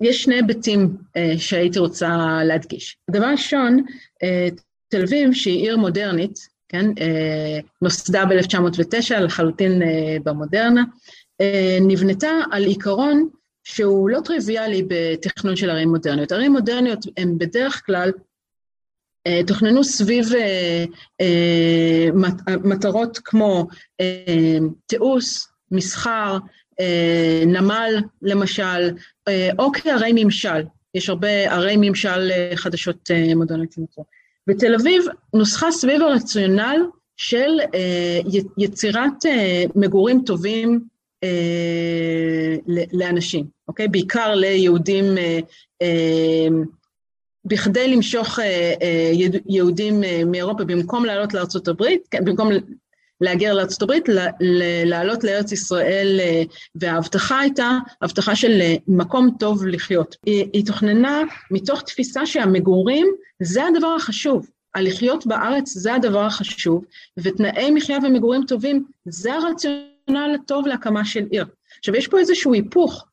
[0.00, 2.96] יש שני היבטים uh, שהייתי רוצה להדגיש.
[3.10, 9.86] דבר ראשון, uh, תל אביב, שהיא עיר מודרנית, כן, uh, נוסדה ב-1909 לחלוטין uh,
[10.24, 10.84] במודרנה,
[11.42, 11.44] uh,
[11.82, 13.28] נבנתה על עיקרון
[13.64, 16.32] שהוא לא טריוויאלי בתכנון של ערים מודרניות.
[16.32, 18.12] ערים מודרניות הן בדרך כלל אה,
[19.46, 20.84] תוכננו סביב אה,
[21.20, 22.08] אה,
[22.64, 23.66] מטרות כמו
[24.86, 26.38] תיעוש, מסחר,
[27.46, 28.90] נמל למשל,
[29.58, 30.62] או כערי ממשל,
[30.94, 34.04] יש הרבה ערי ממשל חדשות מודרניות שנוצרו.
[34.46, 35.04] בתל אביב
[35.34, 36.80] נוסחה סביב הרציונל
[37.16, 37.58] של
[38.58, 39.24] יצירת
[39.76, 40.80] מגורים טובים
[42.92, 43.88] לאנשים, אוקיי?
[43.88, 45.04] בעיקר ליהודים,
[47.44, 48.38] בכדי למשוך
[49.48, 52.48] יהודים מאירופה במקום לעלות לארצות הברית, כן, במקום
[53.20, 54.08] להגר לארצות הברית,
[54.84, 56.20] לעלות לארץ ישראל,
[56.74, 60.16] וההבטחה הייתה הבטחה של מקום טוב לחיות.
[60.26, 63.06] היא, היא תוכננה מתוך תפיסה שהמגורים
[63.42, 64.46] זה הדבר החשוב.
[64.74, 66.84] הלחיות בארץ זה הדבר החשוב,
[67.16, 71.46] ותנאי מחיה ומגורים טובים זה הרציונל הטוב להקמה של עיר.
[71.78, 73.06] עכשיו, יש פה איזשהו היפוך,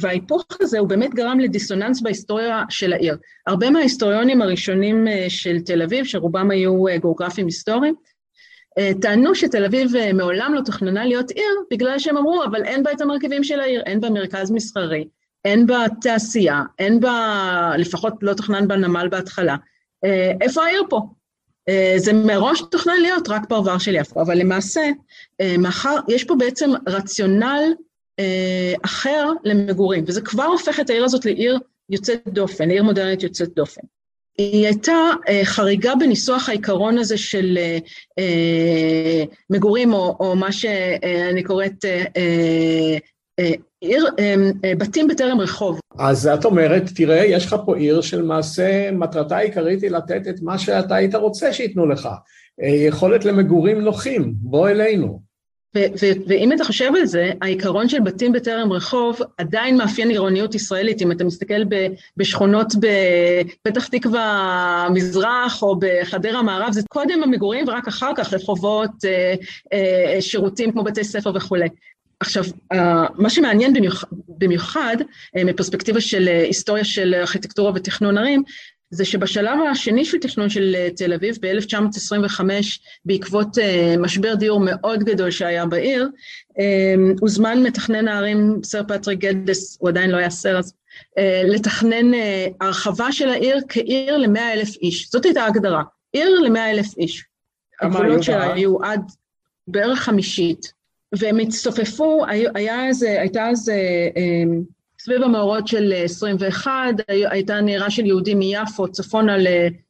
[0.00, 3.16] וההיפוך הזה הוא באמת גרם לדיסוננס בהיסטוריה של העיר.
[3.46, 7.94] הרבה מההיסטוריונים הראשונים אה, של תל אביב, שרובם היו אה, גיאוגרפים היסטוריים,
[8.78, 12.92] אה, טענו שתל אביב מעולם לא תוכננה להיות עיר, בגלל שהם אמרו, אבל אין בה
[12.92, 15.04] את המרכיבים של העיר, אין בה מרכז מסחרי,
[15.44, 19.56] אין בה תעשייה, אין בה, לפחות לא תוכנן בה נמל בהתחלה.
[20.40, 21.00] איפה העיר פה?
[21.96, 24.80] זה מראש תוכנן להיות רק פרבר של יפו, אבל למעשה,
[25.58, 27.72] מאחר, יש פה בעצם רציונל
[28.84, 31.58] אחר למגורים, וזה כבר הופך את העיר הזאת לעיר
[31.90, 33.80] יוצאת דופן, לעיר מודרנית יוצאת דופן.
[34.38, 37.78] היא הייתה אה, חריגה בניסוח העיקרון הזה של אה,
[38.18, 42.04] אה, מגורים, או, או מה שאני קוראת אה,
[43.38, 45.80] אה, עיר, אה, אה, בתים בטרם רחוב.
[45.98, 50.58] אז את אומרת, תראה, יש לך פה עיר שלמעשה מטרתה העיקרית היא לתת את מה
[50.58, 52.08] שאתה היית רוצה שייתנו לך.
[52.62, 55.31] אה, יכולת למגורים נוחים, בוא אלינו.
[56.26, 61.02] ואם אתה חושב על זה, העיקרון של בתים בטרם רחוב עדיין מאפיין עירוניות ישראלית.
[61.02, 61.62] אם אתה מסתכל
[62.16, 69.34] בשכונות בפתח תקווה מזרח או בחדרה מערב, זה קודם המגורים ורק אחר כך רחובות, אה,
[69.72, 71.68] אה, שירותים כמו בתי ספר וכולי.
[72.20, 72.44] עכשיו,
[73.18, 74.96] מה שמעניין במיוחד, במיוחד
[75.36, 78.42] אה, מפרספקטיבה של היסטוריה של ארכיטקטורה ותכנון ערים,
[78.94, 82.40] זה שבשלב השני של תכנון של אה, תל אביב, ב-1925,
[83.04, 86.08] בעקבות uh, משבר דיור מאוד גדול שהיה בעיר,
[86.50, 86.56] um,
[87.20, 90.74] הוזמן מתכנן הערים סר פטריק גדס, הוא עדיין לא היה סר אז,
[91.44, 92.10] לתכנן
[92.60, 95.10] הרחבה של העיר כעיר למאה אלף איש.
[95.10, 97.24] זאת הייתה ההגדרה, עיר למאה אלף איש.
[97.80, 99.00] הגבולות שלה היו עד
[99.68, 100.72] בערך חמישית,
[101.12, 102.24] והם הצטופפו,
[102.54, 103.74] היה איזה, הייתה איזה...
[105.04, 106.70] סביב המאורות של 21,
[107.08, 109.36] הייתה נהירה של יהודים מיפו צפונה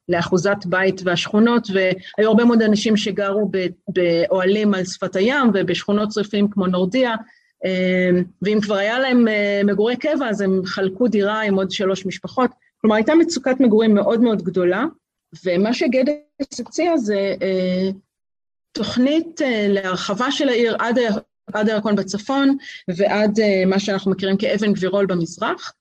[0.09, 3.51] לאחוזת בית והשכונות, והיו הרבה מאוד אנשים שגרו
[3.89, 7.15] באוהלים על שפת הים ובשכונות צריפים כמו נורדיה,
[7.65, 12.07] אמ, ואם כבר היה להם אה, מגורי קבע, אז הם חלקו דירה עם עוד שלוש
[12.07, 12.51] משפחות.
[12.81, 14.85] כלומר, הייתה מצוקת מגורים מאוד מאוד גדולה,
[15.45, 17.91] ומה שגדס הציע זה אה,
[18.73, 20.99] תוכנית אה, להרחבה של העיר עד
[21.53, 22.57] עד הירקון בצפון
[22.97, 25.73] ועד uh, מה שאנחנו מכירים כאבן גבירול במזרח,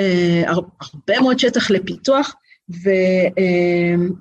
[0.00, 2.34] uh, הרבה מאוד שטח לפיתוח,
[2.68, 4.14] ואבן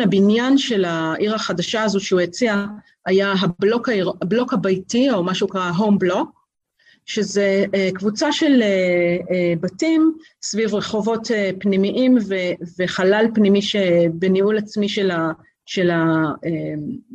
[0.00, 2.64] uh, הבניין של העיר החדשה הזו שהוא הציע
[3.06, 6.44] היה הבלוק, העיר, הבלוק הביתי, או מה שהוא קרא הום בלוק,
[7.06, 11.30] שזה uh, קבוצה של uh, uh, בתים סביב רחובות uh,
[11.60, 12.34] פנימיים ו,
[12.78, 15.30] וחלל פנימי שבניהול עצמי של, ה,
[15.66, 15.90] של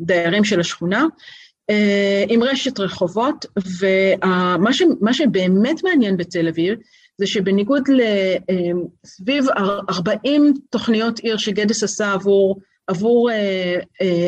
[0.01, 1.05] הדיירים של השכונה, אה,
[2.27, 3.45] עם רשת רחובות,
[3.79, 6.73] ומה שבאמת מעניין בתל אביב,
[7.19, 13.79] זה שבניגוד לסביב אה, 40 תוכניות עיר שגדס עשה עבור, עבור אה,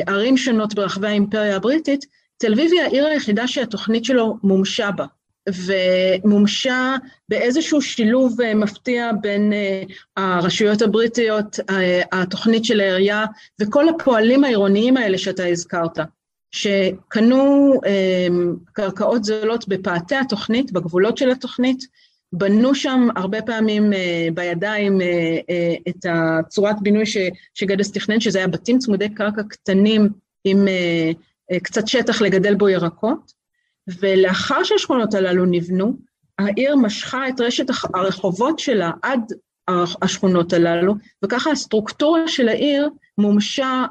[0.08, 2.06] ערים שונות ברחבי האימפריה הבריטית,
[2.38, 5.06] תל אביב היא העיר היחידה שהתוכנית שלו מומשה בה.
[5.66, 6.96] ומומשה
[7.30, 9.54] באיזשהו שילוב מפתיע בין
[10.18, 11.60] הרשויות הבריטיות,
[12.12, 13.26] התוכנית של העירייה
[13.62, 16.00] וכל הפועלים העירוניים האלה שאתה הזכרת.
[16.52, 21.84] שקנו אמ, קרקעות זולות בפאתי התוכנית, בגבולות של התוכנית,
[22.34, 27.04] בנו שם הרבה פעמים אה, בידיים אה, אה, את הצורת בינוי
[27.54, 30.10] שגדס תכנן, שזה היה בתים צמודי קרקע קטנים
[30.44, 30.68] עם
[31.64, 33.32] קצת שטח לגדל בו ירקות,
[34.00, 35.98] ולאחר שהשכונות הללו נבנו,
[36.40, 39.20] העיר משכה את רשת הרחובות שלה עד
[40.02, 43.86] השכונות הללו, וככה הסטרוקטורה של העיר מומשה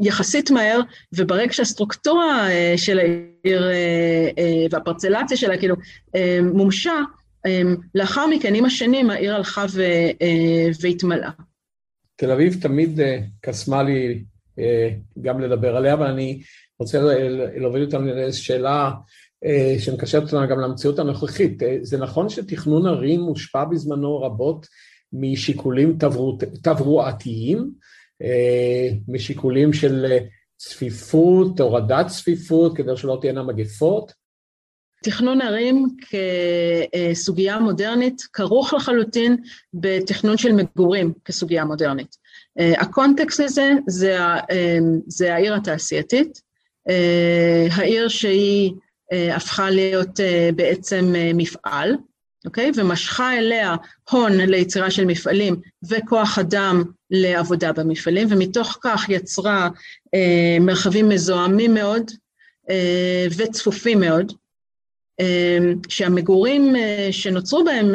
[0.00, 0.80] יחסית מהר,
[1.12, 5.76] וברגע שהסטרוקטורה אה, של העיר אה, אה, והפרצלציה שלה כאילו
[6.42, 7.00] מומשה,
[7.94, 9.64] לאחר מכן, עם השנים, העיר הלכה
[10.80, 11.30] והתמלאה.
[12.16, 13.00] תל אביב תמיד
[13.40, 14.24] קסמה לי
[15.22, 16.42] גם לדבר עליה, אבל אני
[16.78, 17.00] רוצה
[17.56, 18.90] להוביל אותנו לאיזו שאלה
[19.78, 21.62] שמקשרת אותנו גם למציאות הנוכחית.
[21.82, 24.66] זה נכון שתכנון ערים מושפע בזמנו רבות
[25.12, 25.98] משיקולים
[26.62, 27.72] תברואתיים?
[28.22, 30.18] אה, משיקולים של אה,
[30.56, 34.12] צפיפות, הורדת צפיפות, כדי שלא תהיינה מגפות.
[35.02, 35.88] תכנון ערים
[37.12, 39.36] כסוגיה מודרנית כרוך לחלוטין
[39.74, 42.16] בתכנון של מגורים כסוגיה מודרנית.
[42.58, 44.16] אה, הקונטקסט לזה זה,
[45.06, 46.42] זה העיר התעשייתית,
[47.70, 48.72] העיר שהיא
[49.12, 50.20] הפכה להיות
[50.56, 51.96] בעצם מפעל,
[52.46, 52.70] אוקיי?
[52.76, 53.76] ומשכה אליה
[54.10, 55.56] הון ליצירה של מפעלים
[55.88, 59.68] וכוח אדם לעבודה במפעלים, ומתוך כך יצרה
[60.60, 62.10] מרחבים מזוהמים מאוד
[63.36, 64.32] וצפופים מאוד,
[65.88, 66.74] שהמגורים
[67.10, 67.92] שנוצרו בהם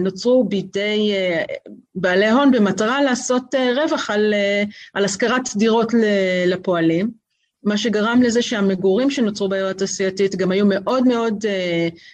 [0.00, 1.12] נוצרו בידי
[1.94, 4.34] בעלי הון במטרה לעשות רווח על,
[4.94, 5.92] על השכרת דירות
[6.46, 7.25] לפועלים,
[7.66, 11.44] מה שגרם לזה שהמגורים שנוצרו בעיר התעשייתית גם היו מאוד מאוד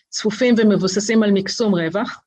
[0.09, 2.21] צפופים ומבוססים על מקסום רווח.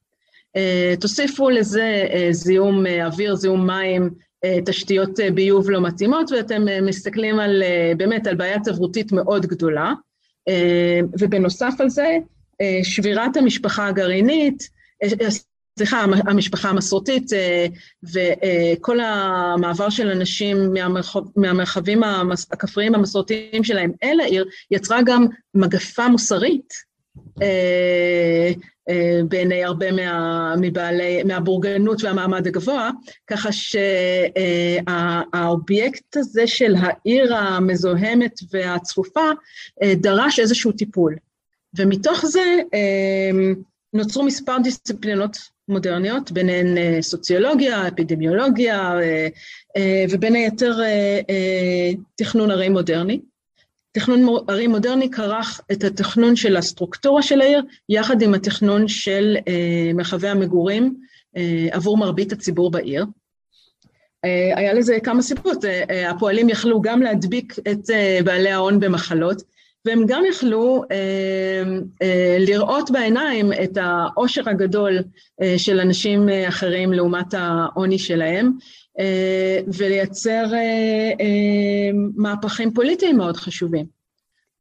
[0.99, 4.09] תוסיפו לזה זיהום אוויר, זיהום מים,
[4.65, 7.63] תשתיות ביוב לא מתאימות, ואתם מסתכלים על,
[7.97, 9.93] באמת על בעיה תברותית מאוד גדולה.
[11.19, 12.17] ובנוסף על זה,
[12.83, 14.69] שבירת המשפחה הגרעינית,
[15.79, 17.31] סליחה, המשפחה המסורתית
[18.13, 20.73] וכל המעבר של אנשים
[21.35, 22.03] מהמרחבים
[22.51, 26.73] הכפריים המסורתיים שלהם אל העיר, יצרה גם מגפה מוסרית
[29.27, 29.85] בעיני הרבה
[30.57, 32.89] מבעלי, מהבורגנות והמעמד הגבוה,
[33.27, 33.49] ככה
[35.31, 39.29] שהאובייקט הזה של העיר המזוהמת והצפופה
[39.95, 41.15] דרש איזשהו טיפול.
[41.77, 42.59] ומתוך זה
[43.93, 48.93] נוצרו מספר דיסציפלינות מודרניות, ביניהן סוציולוגיה, אפידמיולוגיה,
[50.09, 50.77] ובין היתר
[52.15, 53.19] תכנון ערי מודרני.
[53.91, 59.37] תכנון ערים מודרני כרך את התכנון של הסטרוקטורה של העיר, יחד עם התכנון של
[59.93, 60.95] מרחבי המגורים
[61.71, 63.05] עבור מרבית הציבור בעיר.
[64.55, 65.65] היה לזה כמה סיבות,
[66.09, 67.89] הפועלים יכלו גם להדביק את
[68.23, 69.41] בעלי ההון במחלות,
[69.85, 70.83] והם גם יכלו
[72.39, 74.97] לראות בעיניים את העושר הגדול
[75.57, 78.51] של אנשים אחרים לעומת העוני שלהם,
[79.77, 80.45] ולייצר
[82.15, 83.85] מהפכים פוליטיים מאוד חשובים.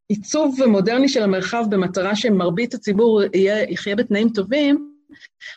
[0.08, 3.22] עיצוב מודרני של המרחב במטרה שמרבית הציבור
[3.68, 4.90] יחיה בתנאים טובים,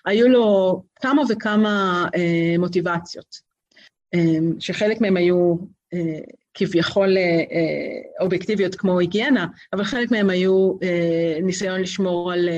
[0.06, 2.06] היו לו כמה וכמה
[2.60, 3.36] מוטיבציות,
[4.60, 5.56] שחלק מהם היו
[6.58, 7.18] כביכול
[8.22, 10.74] אובייקטיביות כמו היגיינה, אבל חלק מהם היו
[11.44, 12.50] ניסיון לשמור על,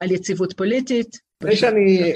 [0.00, 2.12] על יציבות פוליטית, לפני שאני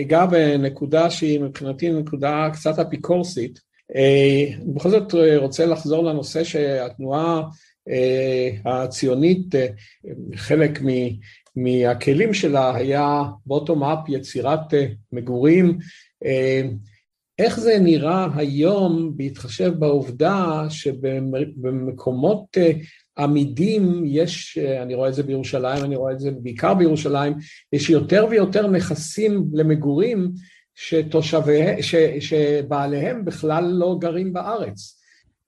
[0.00, 3.60] אגע בנקודה שהיא מבחינתי נקודה קצת אפיקורסית,
[4.74, 7.42] בכל זאת רוצה לחזור לנושא שהתנועה
[8.64, 9.54] הציונית,
[10.34, 10.80] חלק
[11.56, 14.74] מהכלים שלה היה בוטום-אפ, יצירת
[15.12, 15.78] מגורים.
[17.38, 22.56] איך זה נראה היום בהתחשב בעובדה שבמקומות
[23.18, 27.34] עמידים יש, אני רואה את זה בירושלים, אני רואה את זה בעיקר בירושלים,
[27.72, 30.30] יש יותר ויותר נכסים למגורים
[30.74, 35.00] שתושבי, ש, שבעליהם בכלל לא גרים בארץ.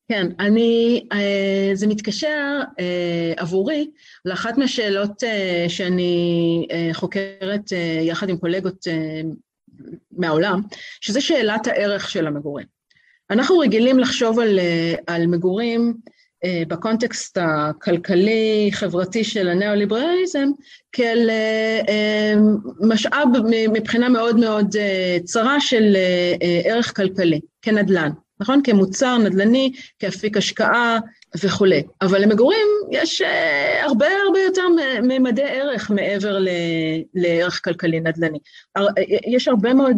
[0.09, 1.07] כן, אני,
[1.74, 2.61] זה מתקשר
[3.37, 3.91] עבורי
[4.24, 5.22] לאחת מהשאלות
[5.68, 7.72] שאני חוקרת
[8.03, 8.87] יחד עם קולגות
[10.12, 10.61] מהעולם,
[11.01, 12.66] שזה שאלת הערך של המגורים.
[13.31, 14.59] אנחנו רגילים לחשוב על,
[15.07, 15.95] על מגורים
[16.68, 20.49] בקונטקסט הכלכלי-חברתי של הניאו-ליברליזם
[20.93, 21.31] כאל
[22.81, 23.29] משאב
[23.72, 24.77] מבחינה מאוד מאוד
[25.24, 25.97] צרה של
[26.64, 28.11] ערך כלכלי, כנדל"ן,
[28.41, 28.61] נכון?
[28.64, 30.99] כמוצר נדל"ני, כאפיק השקעה
[31.43, 31.83] וכולי.
[32.03, 33.22] אבל למגורים יש
[33.83, 34.62] הרבה הרבה יותר
[35.03, 36.39] ממדי ערך מעבר
[37.14, 38.39] לערך כלכלי נדל"ני.
[39.27, 39.97] יש הרבה מאוד,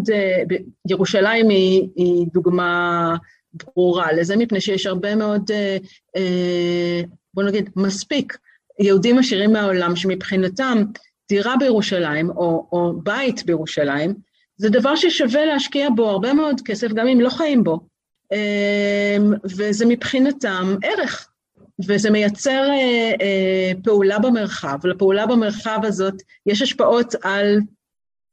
[0.89, 3.17] ירושלים היא, היא דוגמה
[3.53, 5.51] ברורה לזה, מפני שיש הרבה מאוד,
[7.35, 8.39] בוא נגיד, מספיק
[8.81, 10.83] יהודים עשירים מהעולם שמבחינתם
[11.29, 14.15] דירה בירושלים או, או בית בירושלים,
[14.57, 17.81] זה דבר ששווה להשקיע בו הרבה מאוד כסף, גם אם לא חיים בו,
[19.45, 21.29] וזה מבחינתם ערך,
[21.87, 22.69] וזה מייצר
[23.85, 27.59] פעולה במרחב, לפעולה במרחב הזאת יש השפעות על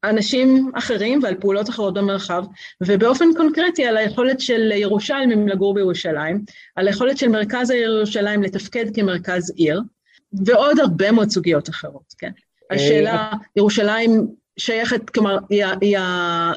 [0.09, 2.43] אנשים אחרים ועל פעולות אחרות במרחב,
[2.81, 6.41] ובאופן קונקרטי על היכולת של ירושלמים לגור בירושלים,
[6.75, 9.81] על היכולת של מרכז העיר ירושלים לתפקד כמרכז עיר,
[10.45, 12.31] ועוד הרבה מאוד סוגיות אחרות, כן.
[12.71, 14.27] השאלה, ירושלים
[14.57, 15.97] שייכת, כלומר, היא, היא,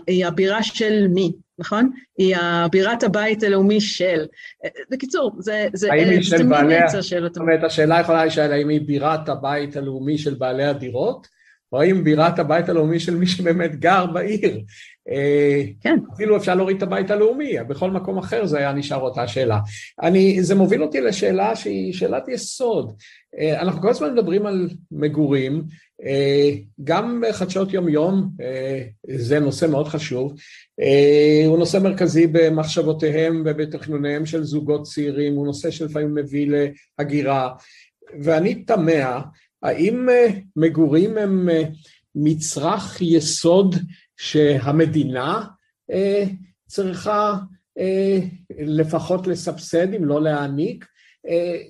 [0.07, 1.91] היא הבירה של מי, נכון?
[2.19, 4.27] היא הבירת הבית הלאומי של.
[4.91, 5.89] בקיצור, זה, זה,
[6.23, 7.35] זה תמיד מייצר שאלות.
[7.35, 11.39] זאת אומרת, השאלה יכולה לשאול האם היא בירת הבית הלאומי של בעלי הדירות?
[11.73, 14.61] או האם בירת הבית הלאומי של מי שבאמת גר בעיר.
[15.81, 15.99] כן.
[16.15, 19.59] אפילו אפשר להוריד את הבית הלאומי, בכל מקום אחר זה היה נשאר אותה שאלה.
[20.03, 22.93] אני, זה מוביל אותי לשאלה שהיא שאלת יסוד.
[23.61, 25.63] אנחנו כל הזמן מדברים על מגורים,
[26.85, 28.31] גם בחדשות יום יום,
[29.17, 30.35] זה נושא מאוד חשוב,
[31.47, 36.51] הוא נושא מרכזי במחשבותיהם ובתכנוניהם של זוגות צעירים, הוא נושא שלפעמים מביא
[36.99, 37.55] להגירה,
[38.23, 39.21] ואני תמה,
[39.63, 40.09] האם
[40.57, 41.49] מגורים הם
[42.15, 43.75] מצרך יסוד
[44.17, 45.45] שהמדינה
[46.69, 47.35] צריכה
[48.59, 50.85] לפחות לסבסד, אם לא להעניק?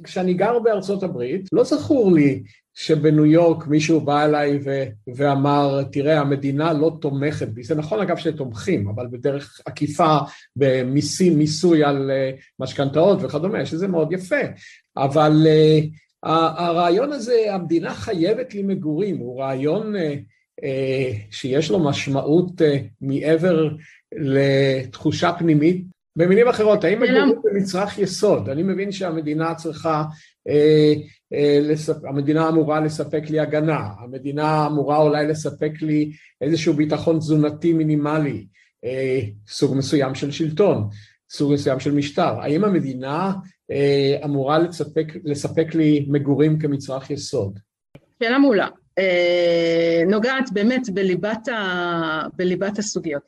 [0.04, 2.42] כשאני גר בארצות הברית, לא זכור לי
[2.78, 4.84] שבניו יורק מישהו בא אליי ו-
[5.16, 7.62] ואמר, תראה, המדינה לא תומכת בי.
[7.62, 10.18] זה נכון, אגב, שתומכים, אבל בדרך עקיפה,
[10.56, 14.36] במיסים, מיסוי על uh, משכנתאות וכדומה, שזה מאוד יפה.
[14.96, 19.98] אבל uh, הרעיון הזה, המדינה חייבת לי מגורים, הוא רעיון uh,
[20.61, 20.64] uh,
[21.30, 22.64] שיש לו משמעות uh,
[23.00, 23.68] מעבר
[24.12, 25.97] לתחושה פנימית.
[26.19, 28.49] במילים אחרות, האם מגורים זה מצרך יסוד?
[28.49, 30.05] אני מבין שהמדינה צריכה
[30.49, 31.61] uh, אה,
[32.09, 38.47] המדינה אמורה לספק לי הגנה, המדינה אמורה אולי לספק לי איזשהו ביטחון תזונתי מינימלי,
[38.85, 40.89] אה, סוג מסוים של שלטון,
[41.31, 42.41] סוג מסוים של משטר.
[42.41, 43.33] האם המדינה
[43.71, 47.59] אה, אמורה לספק, לספק לי מגורים כמצרך יסוד?
[48.23, 48.69] שאלה מעולה.
[50.11, 52.23] נוגעת באמת בליבת, ה...
[52.37, 53.23] בליבת הסוגיות.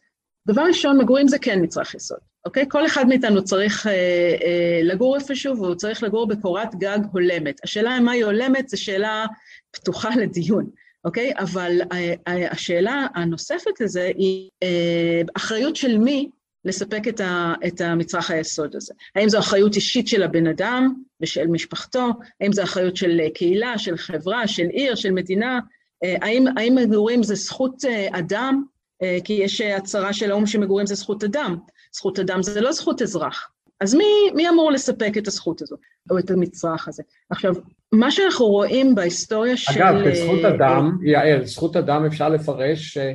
[0.48, 2.29] דבר ראשון, מגורים זה כן מצרך יסוד.
[2.44, 2.64] אוקיי?
[2.68, 7.60] כל אחד מאיתנו צריך אה, אה, לגור איפשהו והוא צריך לגור בקורת גג הולמת.
[7.64, 9.26] השאלה מה היא הולמת זו שאלה
[9.70, 10.70] פתוחה לדיון,
[11.04, 11.32] אוקיי?
[11.38, 16.30] אבל אה, אה, השאלה הנוספת לזה היא אה, אחריות של מי
[16.64, 18.94] לספק את, ה, את המצרך היסוד הזה.
[19.14, 22.08] האם זו אחריות אישית של הבן אדם ושל משפחתו?
[22.40, 25.58] האם זו אחריות של קהילה, של חברה, של עיר, של מדינה?
[26.04, 28.64] אה, האם, האם מגורים זה זכות אה, אדם?
[29.02, 31.56] אה, כי יש הצהרה של האו"ם שמגורים זה זכות אדם.
[31.92, 33.50] זכות אדם זה לא זכות אזרח.
[33.80, 35.76] אז מי, מי אמור לספק את הזכות הזו,
[36.10, 37.02] או את המצרך הזה?
[37.30, 37.54] עכשיו,
[37.92, 39.82] מה שאנחנו רואים בהיסטוריה אגב, של...
[39.82, 43.12] אגב, בזכות אה, אדם, יעל, זכות אדם אפשר לפרש אה,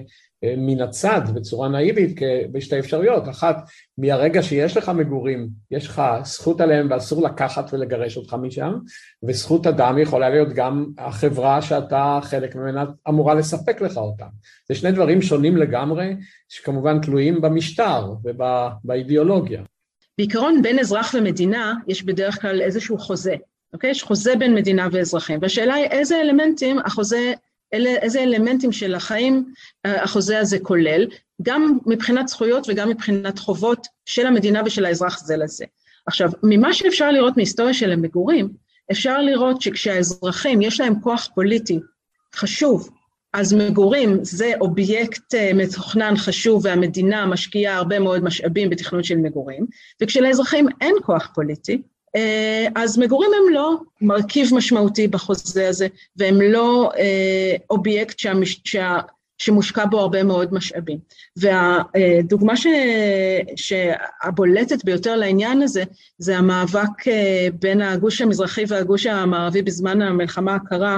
[0.57, 2.19] מן הצד בצורה נאיבית
[2.51, 3.29] בשתי אפשרויות.
[3.29, 3.57] אחת,
[3.97, 8.73] מהרגע שיש לך מגורים, יש לך זכות עליהם ואסור לקחת ולגרש אותך משם,
[9.23, 14.25] וזכות אדם יכולה להיות גם החברה שאתה חלק ממנה אמורה לספק לך אותם.
[14.69, 16.15] זה שני דברים שונים לגמרי,
[16.49, 19.61] שכמובן תלויים במשטר ובאידיאולוגיה.
[20.17, 23.35] בעיקרון בין אזרח ומדינה יש בדרך כלל איזשהו חוזה,
[23.73, 23.89] אוקיי?
[23.89, 27.33] יש חוזה בין מדינה ואזרחים, והשאלה היא איזה אלמנטים החוזה
[27.75, 29.53] אלה, איזה אלמנטים של החיים
[29.85, 31.07] אה, החוזה הזה כולל,
[31.41, 35.65] גם מבחינת זכויות וגם מבחינת חובות של המדינה ושל האזרח זה לזה.
[36.07, 38.49] עכשיו, ממה שאפשר לראות מהיסטוריה של המגורים,
[38.91, 41.79] אפשר לראות שכשהאזרחים יש להם כוח פוליטי
[42.35, 42.89] חשוב,
[43.33, 49.65] אז מגורים זה אובייקט אה, מתוכנן חשוב והמדינה משקיעה הרבה מאוד משאבים בתכנון של מגורים,
[50.01, 51.81] וכשלאזרחים אין כוח פוליטי,
[52.75, 55.87] אז מגורים הם לא מרכיב משמעותי בחוזה הזה,
[56.17, 58.99] והם לא אה, אובייקט שהמש, שה,
[59.37, 60.97] שמושקע בו הרבה מאוד משאבים.
[61.37, 62.67] והדוגמה ש,
[63.55, 65.83] שהבולטת ביותר לעניין הזה,
[66.17, 70.97] זה המאבק אה, בין הגוש המזרחי והגוש המערבי בזמן המלחמה הקרה,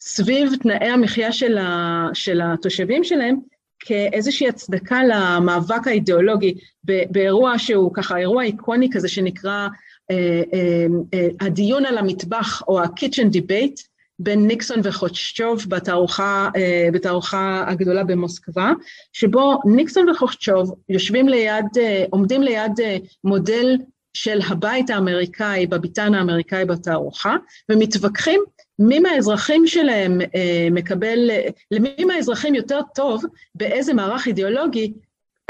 [0.00, 3.36] סביב תנאי המחיה של, ה, של התושבים שלהם,
[3.84, 6.54] כאיזושהי הצדקה למאבק האידיאולוגי
[6.84, 9.68] באירוע שהוא ככה אירוע איקוני כזה שנקרא
[10.10, 17.64] אה, אה, אה, הדיון על המטבח או ה-kitchen debate בין ניקסון וחוצ'צ'וב בתערוכה, אה, בתערוכה
[17.68, 18.72] הגדולה במוסקבה,
[19.12, 23.76] שבו ניקסון וחוצ'צ'וב יושבים ליד, אה, עומדים ליד אה, מודל
[24.14, 27.36] של הבית האמריקאי בביתן האמריקאי בתערוכה,
[27.68, 28.40] ומתווכחים
[28.82, 31.30] מי מהאזרחים שלהם אה, מקבל,
[31.70, 33.24] למי מהאזרחים יותר טוב
[33.54, 34.92] באיזה מערך אידיאולוגי,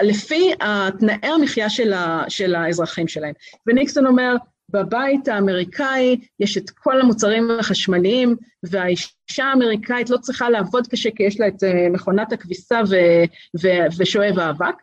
[0.02, 0.52] לפי
[0.98, 3.32] תנאי המחיה של, ה, של האזרחים שלהם.
[3.66, 4.36] וניקסון אומר,
[4.70, 11.40] בבית האמריקאי יש את כל המוצרים החשמליים, והאישה האמריקאית לא צריכה לעבוד קשה כי יש
[11.40, 12.96] לה את אה, מכונת הכביסה ו,
[13.62, 13.68] ו,
[13.98, 14.74] ושואב האבק.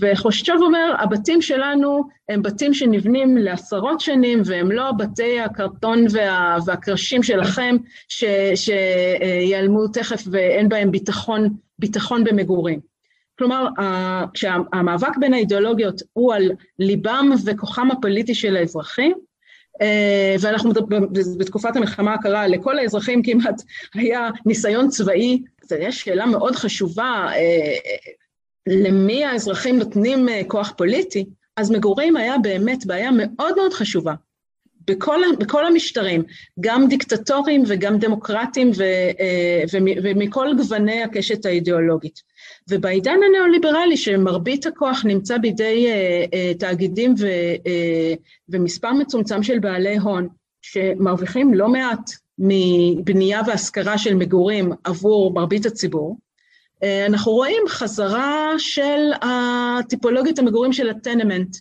[0.00, 7.22] וחושצ'וב אומר, הבתים שלנו הם בתים שנבנים לעשרות שנים, והם לא בתי הקרטון וה, והקרשים
[7.22, 7.76] שלכם,
[8.08, 8.24] ש,
[8.54, 12.80] שיעלמו תכף ואין בהם ביטחון, ביטחון במגורים.
[13.38, 13.66] כלומר,
[14.34, 19.12] כשהמאבק בין האידיאולוגיות הוא על ליבם וכוחם הפוליטי של האזרחים,
[19.82, 20.72] אה, ואנחנו
[21.38, 23.62] בתקופת המלחמה הקרה, לכל האזרחים כמעט
[23.94, 27.76] היה ניסיון צבאי, זו שאלה מאוד חשובה, אה,
[28.68, 31.24] למי האזרחים נותנים אה, כוח פוליטי,
[31.56, 34.14] אז מגורים היה באמת בעיה מאוד מאוד חשובה.
[34.86, 36.22] בכל, בכל המשטרים,
[36.60, 38.82] גם דיקטטוריים וגם דמוקרטיים ו,
[39.20, 39.62] אה,
[40.02, 42.20] ומכל גווני הקשת האידיאולוגית.
[42.70, 47.26] ובעידן הניאו-ליברלי, שמרבית הכוח נמצא בידי אה, תאגידים ו,
[48.48, 50.28] ומספר מצומצם של בעלי הון,
[50.62, 56.16] שמרוויחים לא מעט מבנייה והשכרה של מגורים עבור מרבית הציבור,
[57.06, 61.56] אנחנו רואים חזרה של הטיפולוגית המגורים של הטנמנט.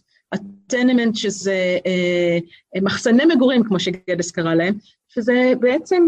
[0.67, 1.77] טנמנט, שזה
[2.81, 4.73] מחסני מגורים, כמו שגדס קרא להם,
[5.09, 6.05] שזה בעצם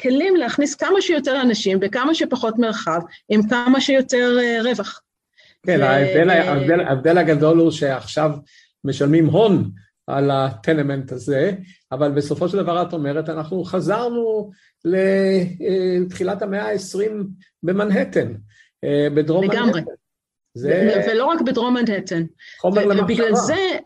[0.00, 5.00] כלים להכניס כמה שיותר אנשים בכמה שפחות מרחב, עם כמה שיותר רווח.
[5.66, 5.84] כן, ו...
[5.84, 8.30] ההבדל, ההבדל, ההבדל הגדול הוא שעכשיו
[8.84, 9.70] משלמים הון
[10.06, 11.52] על הטנמנט הזה,
[11.92, 14.50] אבל בסופו של דבר את אומרת, אנחנו חזרנו
[14.84, 17.12] לתחילת המאה ה-20
[17.62, 18.34] במנהטן,
[19.14, 19.62] בדרום מנהטן.
[19.62, 19.80] לגמרי.
[20.54, 21.02] זה...
[21.08, 22.22] ולא רק בדרום מנהטן.
[22.60, 23.04] חומר למחשבה.
[23.04, 23.78] ובגלל זה,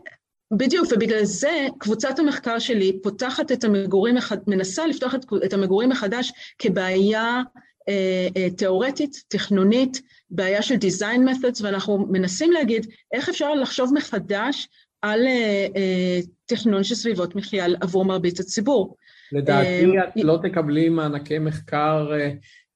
[0.53, 4.15] בדיוק, ובגלל זה קבוצת המחקר שלי פותחת את המגורים,
[4.47, 5.15] מנסה לפתוח
[5.45, 7.41] את המגורים מחדש כבעיה
[7.89, 14.67] אה, אה, תיאורטית, תכנונית, בעיה של design methods, ואנחנו מנסים להגיד איך אפשר לחשוב מחדש
[15.01, 18.95] על אה, אה, תכנון של סביבות מחיה עבור מרבית הציבור.
[19.31, 22.11] לדעתי אה, את לא תקבלי מענקי מחקר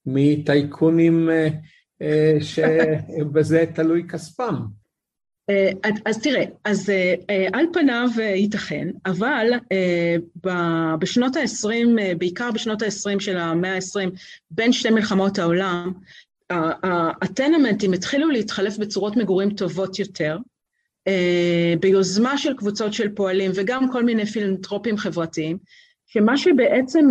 [0.06, 1.30] מטייקונים
[2.40, 4.56] שבזה תלוי כספם.
[6.06, 6.92] אז תראה, אז
[7.54, 9.48] על פניו ייתכן, אבל
[11.00, 11.70] בשנות ה-20,
[12.18, 14.10] בעיקר בשנות ה-20 של המאה ה-20,
[14.52, 15.94] בין שתי מלחמות העולם,
[17.22, 20.38] הטנמנטים התחילו להתחלף בצורות מגורים טובות יותר,
[21.80, 25.58] ביוזמה של קבוצות של פועלים וגם כל מיני פילנטרופים חברתיים,
[26.06, 27.10] שמה שבעצם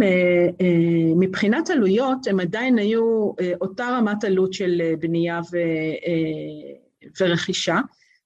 [1.16, 5.56] מבחינת עלויות הם עדיין היו אותה רמת עלות של בנייה ו,
[7.20, 7.78] ורכישה,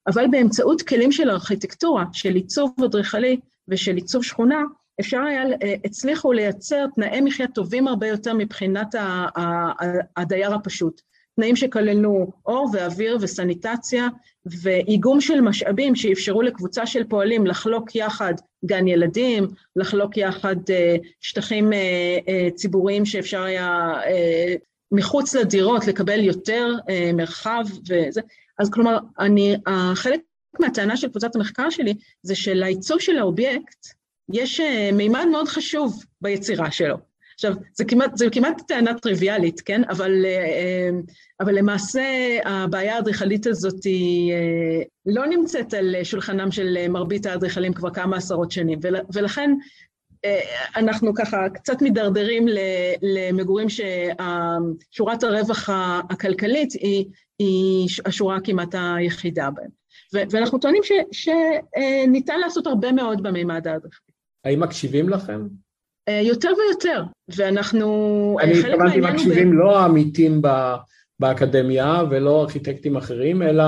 [0.06, 4.62] אבל באמצעות כלים של ארכיטקטורה, של עיצוב אדריכלי ושל עיצוב שכונה,
[5.00, 5.42] אפשר היה,
[5.84, 8.94] הצליחו לייצר תנאי מחיה טובים הרבה יותר מבחינת
[10.16, 11.00] הדייר הפשוט.
[11.36, 14.08] תנאים שכללו אור ואוויר וסניטציה
[14.46, 18.34] ואיגום של משאבים שאפשרו לקבוצה של פועלים לחלוק יחד
[18.64, 20.56] גן ילדים, לחלוק יחד
[21.20, 21.70] שטחים
[22.54, 23.92] ציבוריים שאפשר היה
[24.92, 26.74] מחוץ לדירות לקבל יותר
[27.14, 28.20] מרחב וזה.
[28.58, 29.56] אז כלומר, אני,
[29.94, 30.20] חלק
[30.60, 33.86] מהטענה של קבוצת המחקר שלי זה שלעיצוב של האובייקט
[34.32, 36.96] יש אה, מימד מאוד חשוב ביצירה שלו.
[37.36, 39.82] עכשיו, זה כמעט, זה כמעט טענה טריוויאלית, כן?
[39.88, 40.90] אבל, אה, אה,
[41.40, 42.02] אבל למעשה
[42.44, 44.34] הבעיה האדריכלית הזאת היא
[45.06, 48.78] לא נמצאת על שולחנם של מרבית האדריכלים כבר כמה עשרות שנים,
[49.14, 49.50] ולכן
[50.76, 52.46] אנחנו ככה קצת מידרדרים
[53.02, 55.68] למגורים ששורת הרווח
[56.10, 57.04] הכלכלית היא
[57.38, 59.70] היא השורה כמעט היחידה בהם.
[60.30, 60.82] ואנחנו טוענים
[61.12, 64.12] שניתן לעשות הרבה מאוד במימד האדריכלי.
[64.44, 65.46] האם מקשיבים לכם?
[66.08, 68.36] אה, יותר ויותר, ואנחנו...
[68.42, 69.54] אני התכוונתי מקשיבים ב...
[69.54, 70.42] לא העמיתים
[71.20, 73.64] באקדמיה ולא ארכיטקטים אחרים, אלא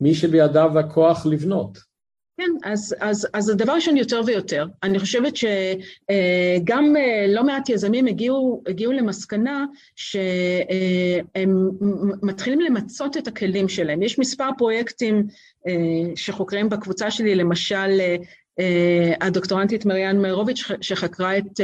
[0.00, 1.90] מי שבידיו הכוח לבנות.
[2.40, 4.66] כן, אז, אז, אז הדבר ראשון יותר ויותר.
[4.82, 9.64] אני חושבת שגם אה, לא מעט יזמים הגיעו, הגיעו למסקנה
[9.96, 11.70] שהם
[12.22, 14.02] מתחילים למצות את הכלים שלהם.
[14.02, 15.26] יש מספר פרויקטים
[15.68, 15.72] אה,
[16.16, 18.16] שחוקרים בקבוצה שלי, למשל אה,
[19.20, 21.60] הדוקטורנטית מריאן מיירוביץ' שחקרה את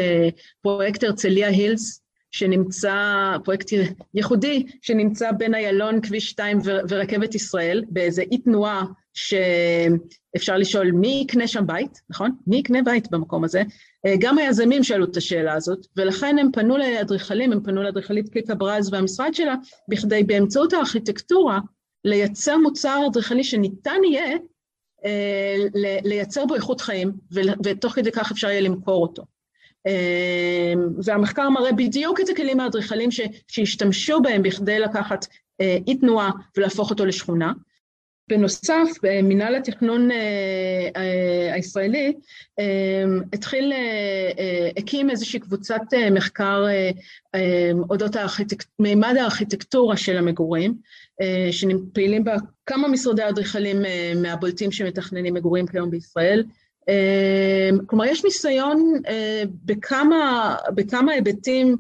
[0.62, 3.70] פרויקט הרצליה הילס, שנמצא, פרויקט
[4.14, 6.59] ייחודי, שנמצא בין איילון, כביש 2
[6.89, 8.84] ורכבת ישראל, באיזה אי תנועה
[9.14, 12.30] שאפשר לשאול מי יקנה שם בית, נכון?
[12.47, 13.62] מי יקנה בית במקום הזה?
[14.07, 18.55] אה, גם היזמים שאלו את השאלה הזאת, ולכן הם פנו לאדריכלים, הם פנו לאדריכלית קיקה
[18.55, 19.55] ברז והמשרד שלה,
[19.89, 21.59] בכדי באמצעות הארכיטקטורה
[22.05, 24.37] לייצר מוצר אדריכלי שניתן יהיה אה,
[26.04, 27.12] לייצר בו איכות חיים,
[27.64, 29.22] ותוך כדי כך אפשר יהיה למכור אותו.
[29.86, 30.72] אה,
[31.04, 33.11] והמחקר מראה בדיוק את הכלים האדריכליים
[33.48, 35.26] שהשתמשו בהם בכדי לקחת
[35.61, 37.52] אי תנועה ולהפוך אותו לשכונה.
[38.28, 38.90] בנוסף,
[39.22, 40.16] מנהל התכנון אה,
[40.96, 42.12] אה, הישראלי
[42.58, 43.72] אה, התחיל,
[44.76, 46.66] הקים איזושהי קבוצת מחקר
[47.90, 48.16] אודות.
[48.78, 50.74] מימד הארכיטקטורה של המגורים,
[51.50, 53.76] שפעילים בה כמה משרדי אדריכלים
[54.22, 56.44] מהבולטים שמתכננים מגורים כיום בישראל.
[57.86, 59.00] כלומר, יש ניסיון
[59.64, 60.56] בכמה,
[61.12, 61.76] היבטים.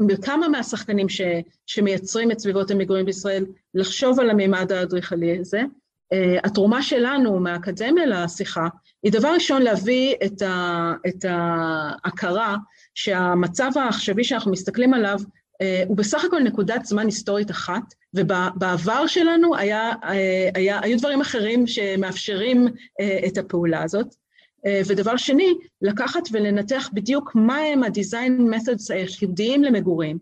[0.00, 1.20] בכמה מהשחקנים ש...
[1.66, 3.44] שמייצרים את סביבות המגורים בישראל,
[3.74, 5.62] לחשוב על המימד האדריכלי הזה.
[6.14, 8.68] Uh, התרומה שלנו מהאקדמיה לשיחה
[9.02, 10.92] היא דבר ראשון להביא את, ה...
[11.08, 12.56] את ההכרה
[12.94, 17.82] שהמצב העכשווי שאנחנו מסתכלים עליו uh, הוא בסך הכל נקודת זמן היסטורית אחת,
[18.14, 20.06] ובעבר שלנו היה, uh,
[20.54, 22.68] היה, היו דברים אחרים שמאפשרים
[23.26, 24.21] את הפעולה הזאת.
[24.66, 30.18] אה, ודבר שני, לקחת ולנתח בדיוק מהם ה-design methods היחידיים למגורים,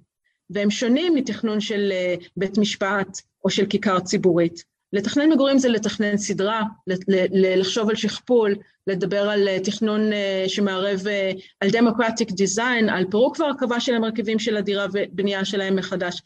[0.51, 4.65] והם שונים מתכנון של אה, בית משפט או של כיכר ציבורית.
[4.93, 6.63] לתכנן מגורים זה לתכנן סדרה,
[7.33, 8.55] לחשוב על שכפול,
[8.87, 10.01] לדבר על אה, תכנון
[10.47, 11.01] שמערב
[11.61, 16.23] על democratic design, על פירוק והרכבה של המרכיבים של הדירה ובנייה שלהם מחדש.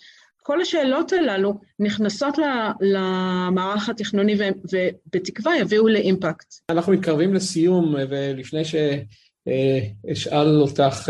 [0.47, 2.39] כל השאלות הללו נכנסות
[2.81, 6.55] למערך התכנוני ובתקווה יביאו לאימפקט.
[6.71, 11.09] אנחנו מתקרבים לסיום, ולפני שאשאל אותך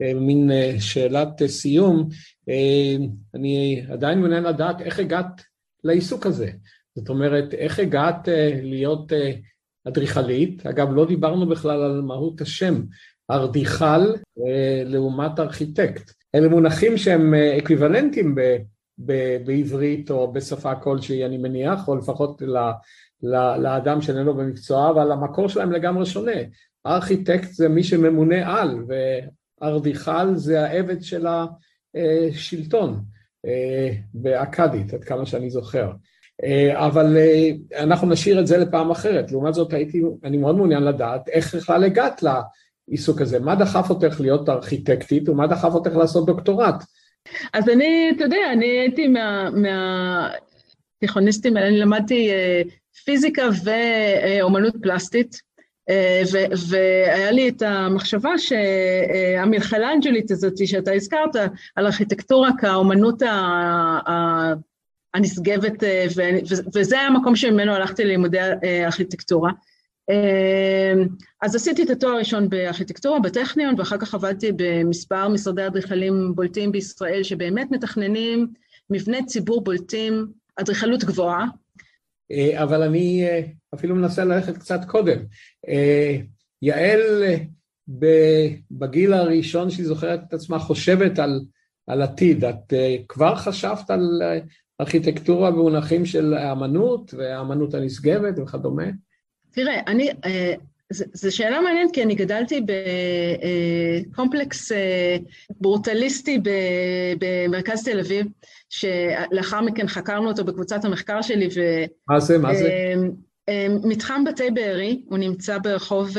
[0.00, 0.50] מין
[0.80, 2.08] שאלת סיום,
[3.34, 5.42] אני עדיין מעוניין לדעת איך הגעת
[5.84, 6.50] לעיסוק הזה.
[6.94, 8.28] זאת אומרת, איך הגעת
[8.62, 9.12] להיות
[9.88, 10.66] אדריכלית?
[10.66, 12.82] אגב, לא דיברנו בכלל על מהות השם,
[13.30, 14.12] ארדיכל
[14.84, 16.21] לעומת ארכיטקט.
[16.34, 18.40] אלה מונחים שהם אקוויוולנטיים ב,
[18.98, 22.56] ב, בעברית או בשפה כלשהי, אני מניח, או לפחות ל,
[23.22, 26.32] ל, לאדם שאיננו במקצוע, אבל המקור שלהם לגמרי שונה.
[26.86, 28.84] ארכיטקט זה מי שממונה על,
[29.60, 31.26] וארדיכל זה העבד של
[31.94, 33.00] השלטון,
[34.14, 35.90] באכדית, עד כמה שאני זוכר.
[36.72, 37.16] אבל
[37.78, 39.32] אנחנו נשאיר את זה לפעם אחרת.
[39.32, 42.22] לעומת זאת, הייתי, אני מאוד מעוניין לדעת איך בכלל הגעת
[42.88, 43.38] לעיסוק הזה.
[43.38, 46.84] מה דחף אותך להיות ארכיטקטית ומה דחף אותך לעשות דוקטורט?
[47.52, 49.08] אז אני, אתה יודע, אני הייתי
[51.02, 52.30] מהתיכוניסטים, מה, אני למדתי
[53.04, 55.52] פיזיקה ואומנות פלסטית.
[56.68, 61.36] והיה לי את המחשבה שהמלכלנג'לית הזאת שאתה הזכרת,
[61.76, 63.22] על ארכיטקטורה כאומנות
[65.14, 65.82] הנשגבת,
[66.74, 68.38] וזה היה המקום שממנו הלכתי ללימודי
[68.84, 69.50] ארכיטקטורה.
[71.42, 77.22] אז עשיתי את התואר הראשון בארכיטקטורה בטכניון, ואחר כך עבדתי במספר משרדי אדריכלים בולטים בישראל,
[77.22, 78.46] שבאמת מתכננים
[78.90, 80.26] מבני ציבור בולטים,
[80.56, 81.46] אדריכלות גבוהה.
[82.54, 83.28] אבל אני
[83.74, 85.18] אפילו מנסה ללכת קצת קודם.
[86.62, 87.00] יעל,
[88.70, 91.40] בגיל הראשון שהיא זוכרת את עצמה, חושבת על,
[91.86, 92.44] על עתיד.
[92.44, 92.72] את
[93.08, 94.22] כבר חשבת על
[94.80, 98.86] ארכיטקטורה במונחים של האמנות והאמנות הנשגבת וכדומה?
[99.52, 100.10] תראה, אני,
[100.92, 102.60] זו שאלה מעניינת, כי אני גדלתי
[104.10, 104.72] בקומפלקס
[105.50, 106.40] ברוטליסטי
[107.18, 108.26] במרכז תל אביב,
[108.68, 111.60] שלאחר מכן חקרנו אותו בקבוצת המחקר שלי, ו...
[112.08, 112.38] מה זה?
[112.38, 112.94] מה זה?
[113.84, 116.10] מתחם בתי בארי, הוא נמצא ברחוב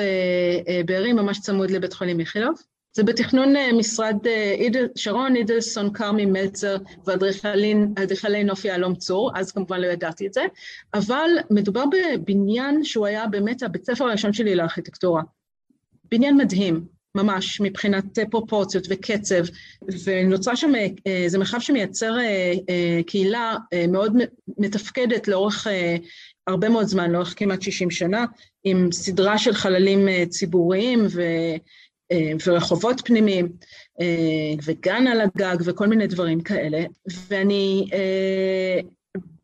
[0.86, 2.56] בארי, ממש צמוד לבית חולים איכילוב.
[2.96, 4.18] זה בתכנון משרד
[4.96, 10.42] שרון, אידלסון, כרמי, מלצר ואדריכלי נוף יהלום צור, אז כמובן לא ידעתי את זה,
[10.94, 15.22] אבל מדובר בבניין שהוא היה באמת הבית ספר הראשון שלי לארכיטקטורה.
[16.12, 16.86] בניין מדהים,
[17.16, 19.44] ממש, מבחינת פרופורציות וקצב,
[20.04, 20.72] ונוצרה שם,
[21.28, 22.16] זה מרחב שמייצר
[23.08, 23.56] קהילה
[23.90, 24.18] מאוד
[24.58, 25.68] מתפקדת לאורך
[26.48, 28.26] הרבה מאוד זמן, לאורך כמעט 60 שנה,
[28.64, 31.22] עם סדרה של חללים ציבוריים ו...
[32.48, 33.50] ורחובות פנימיים,
[34.66, 36.84] וגן על הגג וכל מיני דברים כאלה.
[37.28, 37.90] ואני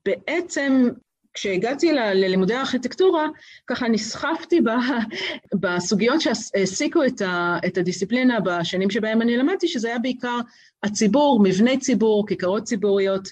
[0.05, 0.89] בעצם,
[1.33, 3.27] כשהגעתי ללימודי הארכיטקטורה,
[3.67, 4.61] ככה נסחפתי
[5.61, 6.99] בסוגיות שהעסיקו
[7.65, 10.39] את הדיסציפלינה בשנים שבהם אני למדתי, שזה היה בעיקר
[10.83, 13.29] הציבור, מבני ציבור, כיכרות ציבוריות,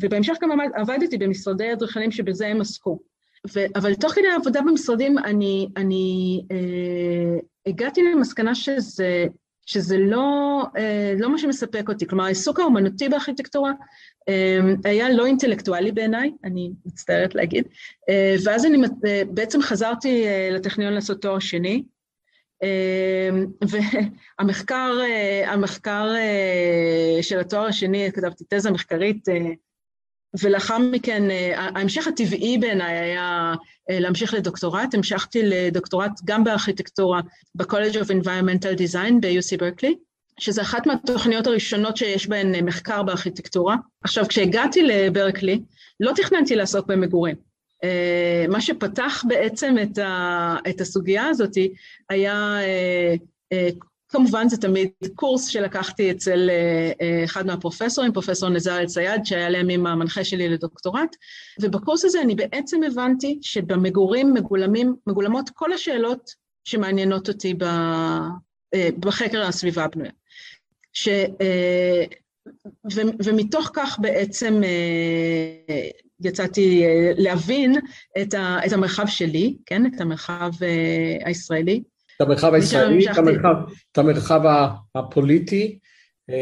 [0.00, 3.13] ובהמשך גם עבדתי במשרדי אדריכלים שבזה הם עסקו.
[3.52, 9.26] ו, אבל תוך כדי העבודה במשרדים אני, אני אה, הגעתי למסקנה שזה,
[9.66, 12.06] שזה לא, אה, לא מה שמספק אותי.
[12.06, 13.72] כלומר, העיסוק האומנותי בארכיטקטורה
[14.28, 17.64] אה, היה לא אינטלקטואלי בעיניי, אני מצטערת להגיד,
[18.08, 21.82] אה, ואז אני אה, בעצם חזרתי אה, לטכניון לעשות תואר שני,
[23.68, 24.92] והמחקר
[25.46, 26.14] המחקר
[27.22, 29.28] של התואר השני, כתבתי תזה מחקרית
[30.40, 31.22] ולאחר מכן,
[31.54, 33.54] ההמשך הטבעי בעיניי היה
[33.90, 37.20] להמשיך לדוקטורט, המשכתי לדוקטורט גם בארכיטקטורה
[37.54, 39.94] ב-College of Environmental Design ב-UC ברקלי,
[40.40, 43.76] שזה אחת מהתוכניות הראשונות שיש בהן מחקר בארכיטקטורה.
[44.04, 45.60] עכשיו, כשהגעתי לברקלי,
[46.00, 47.36] לא תכננתי לעסוק במגורים.
[48.48, 49.98] מה שפתח בעצם את,
[50.70, 51.52] את הסוגיה הזאת
[52.10, 52.58] היה
[54.14, 56.50] כמובן זה תמיד קורס שלקחתי אצל
[57.24, 61.16] אחד מהפרופסורים, פרופסור נזר אל-צייד, שהיה לימים המנחה שלי לדוקטורט,
[61.60, 66.30] ובקורס הזה אני בעצם הבנתי שבמגורים מגולמים, מגולמות כל השאלות
[66.64, 67.54] שמעניינות אותי
[68.98, 70.12] בחקר הסביבה הבנויה.
[70.92, 71.08] ש...
[72.92, 74.60] ו, ומתוך כך בעצם
[76.20, 76.84] יצאתי
[77.16, 77.74] להבין
[78.22, 80.50] את, ה, את המרחב שלי, כן, את המרחב
[81.24, 81.82] הישראלי,
[82.16, 83.54] את המרחב הישראלי, את המרחב,
[83.92, 84.40] את המרחב
[84.94, 85.78] הפוליטי,
[86.24, 86.32] את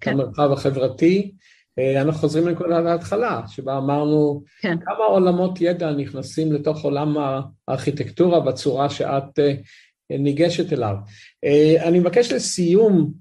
[0.00, 0.10] כן.
[0.10, 1.32] המרחב החברתי.
[1.96, 4.76] אנחנו חוזרים לנקודת ההתחלה, שבה אמרנו כן.
[4.84, 7.16] כמה עולמות ידע נכנסים לתוך עולם
[7.68, 9.38] הארכיטקטורה בצורה שאת
[10.10, 10.94] ניגשת אליו.
[11.84, 13.12] אני מבקש לסיום,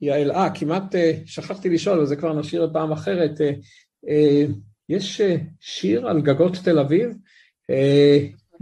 [0.00, 0.94] יעל, אה, כמעט
[1.24, 3.40] שכחתי לשאול, וזה כבר נשאיר לפעם אחרת,
[4.88, 5.20] יש
[5.60, 7.10] שיר על גגות תל אביב?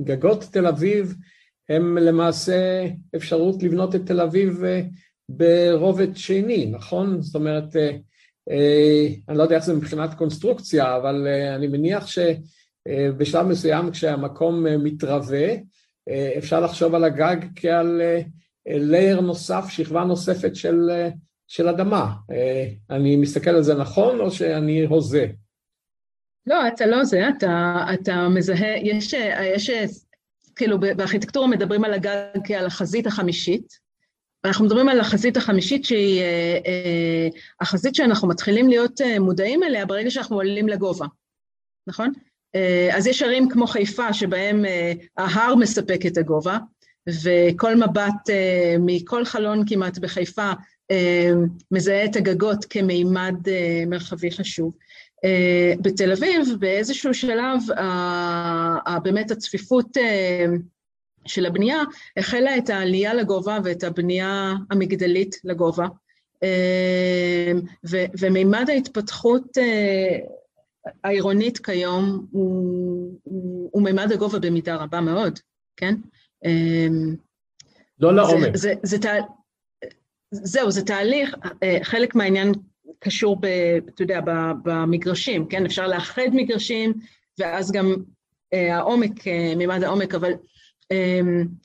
[0.01, 1.15] גגות תל אביב
[1.69, 2.87] הם למעשה
[3.17, 4.63] אפשרות לבנות את תל אביב
[5.29, 7.23] ברובד שני, נכון?
[7.23, 7.77] זאת אומרת,
[9.29, 15.49] אני לא יודע איך זה מבחינת קונסטרוקציה, אבל אני מניח שבשלב מסוים כשהמקום מתרווה,
[16.39, 18.03] אפשר לחשוב על הגג כעל
[18.67, 20.91] לייר נוסף, שכבה נוספת של,
[21.49, 22.13] של אדמה.
[22.91, 25.27] אני מסתכל על זה נכון או שאני הוזה?
[26.47, 29.15] לא, אתה לא זה, אתה, אתה מזהה, יש,
[29.55, 29.71] יש,
[30.57, 33.85] כאילו בארכיטקטורה מדברים על הגג כעל החזית החמישית,
[34.45, 37.29] ואנחנו מדברים על החזית החמישית שהיא אה, אה,
[37.61, 41.07] החזית שאנחנו מתחילים להיות אה, מודעים אליה ברגע שאנחנו עולים לגובה,
[41.87, 42.13] נכון?
[42.93, 44.65] אז יש ערים כמו חיפה שבהם
[45.17, 46.59] ההר מספק את הגובה,
[47.25, 48.31] וכל מבט
[48.79, 50.53] מכל חלון כמעט בחיפה
[51.71, 53.35] מזהה את הגגות כמימד
[53.87, 54.73] מרחבי חשוב.
[55.83, 57.59] בתל אביב, באיזשהו שלב,
[59.03, 59.97] באמת הצפיפות
[61.27, 61.83] של הבנייה
[62.17, 65.87] החלה את העלייה לגובה ואת הבנייה המגדלית לגובה.
[68.21, 69.59] ומימד ההתפתחות
[71.05, 73.19] העירונית כיום הוא,
[73.73, 75.39] הוא מימד הגובה במידה רבה מאוד,
[75.77, 75.95] כן?
[78.01, 78.57] לא לעומק.
[78.57, 79.11] זה, זה, זה,
[80.31, 81.37] זהו, זה תהליך,
[81.83, 82.53] חלק מהעניין
[83.05, 83.47] קשור, ב,
[83.95, 84.21] אתה יודע,
[84.65, 85.65] במגרשים, כן?
[85.65, 86.93] אפשר לאחד מגרשים,
[87.39, 87.95] ואז גם
[88.53, 90.33] אה, העומק, אה, מימד העומק, אבל
[90.93, 91.21] אה,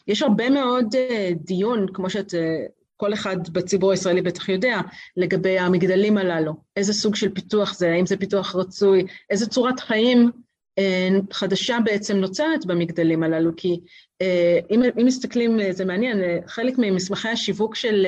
[0.08, 2.66] יש הרבה מאוד אה, דיון, כמו שאת, אה,
[2.98, 4.80] כל אחד בציבור הישראלי בטח יודע,
[5.18, 6.54] לגבי המגדלים הללו.
[6.76, 10.32] איזה סוג של פיתוח זה, האם זה פיתוח רצוי, איזה צורת חיים
[10.80, 13.80] אה, חדשה בעצם נוצרת במגדלים הללו, כי
[14.22, 18.06] אה, אם, אם מסתכלים, אה, זה מעניין, אה, חלק ממסמכי השיווק של...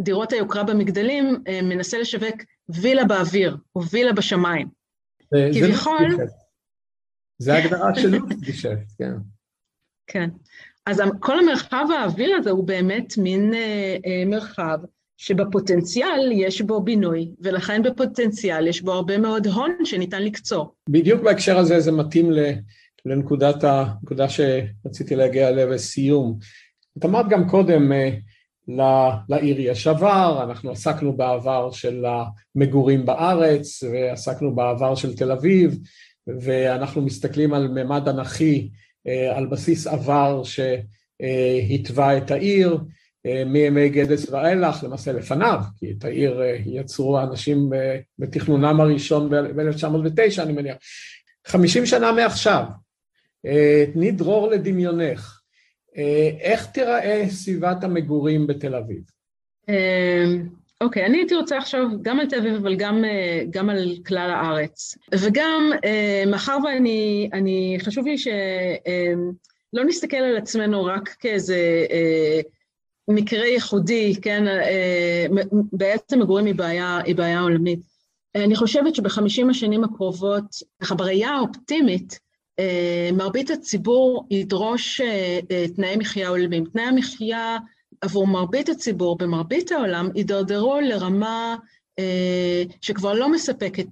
[0.00, 2.36] דירות היוקרה במגדלים אה, מנסה לשווק
[2.68, 4.68] וילה באוויר, או וילה בשמיים.
[5.54, 6.16] כביכול...
[7.38, 9.12] זה ההגדרה של לופטגשפט, כן.
[10.06, 10.30] כן.
[10.86, 14.78] אז כל המרחב האוויר הזה הוא באמת מין אה, אה, מרחב
[15.16, 20.74] שבפוטנציאל יש בו בינוי, ולכן בפוטנציאל יש בו הרבה מאוד הון שניתן לקצור.
[20.88, 22.30] בדיוק בהקשר הזה זה מתאים
[23.06, 26.38] לנקודת הנקודה שרציתי להגיע אליה בסיום.
[26.98, 27.92] את אמרת גם קודם,
[29.28, 32.04] לעיר יש עבר, אנחנו עסקנו בעבר של
[32.56, 35.78] המגורים בארץ ועסקנו בעבר של תל אביב
[36.26, 38.70] ואנחנו מסתכלים על ממד אנכי
[39.06, 42.78] אה, על בסיס עבר שהתווה את העיר
[43.26, 47.70] אה, מימי גדס ואילך, למעשה לפניו, כי את העיר אה, יצרו האנשים
[48.18, 50.76] בתכנונם הראשון ב-1909 אני מניח.
[51.46, 52.64] חמישים שנה מעכשיו,
[53.92, 55.39] תני דרור לדמיונך,
[56.40, 59.02] איך תיראה סביבת המגורים בתל אביב?
[59.68, 60.24] אה,
[60.80, 64.30] אוקיי, אני הייתי רוצה עכשיו גם על תל אביב, אבל גם, אה, גם על כלל
[64.30, 64.98] הארץ.
[65.14, 65.70] וגם,
[66.26, 71.86] מאחר ואני, אני, חשוב לי שלא נסתכל על עצמנו רק כאיזה
[73.08, 74.44] מקרה ייחודי, כן,
[75.72, 77.80] בעצם מגורים היא בעיה, היא בעיה עולמית.
[78.34, 80.44] אני חושבת שבחמישים השנים הקרובות,
[80.82, 82.18] ככה בראייה האופטימית, אה,
[83.12, 86.64] מרבית הציבור ידרוש אה, אה, תנאי מחיה הולמים.
[86.64, 87.58] תנאי המחיה
[88.00, 91.56] עבור מרבית הציבור במרבית העולם יידרדרו לרמה
[92.80, 93.86] שכבר לא מספקת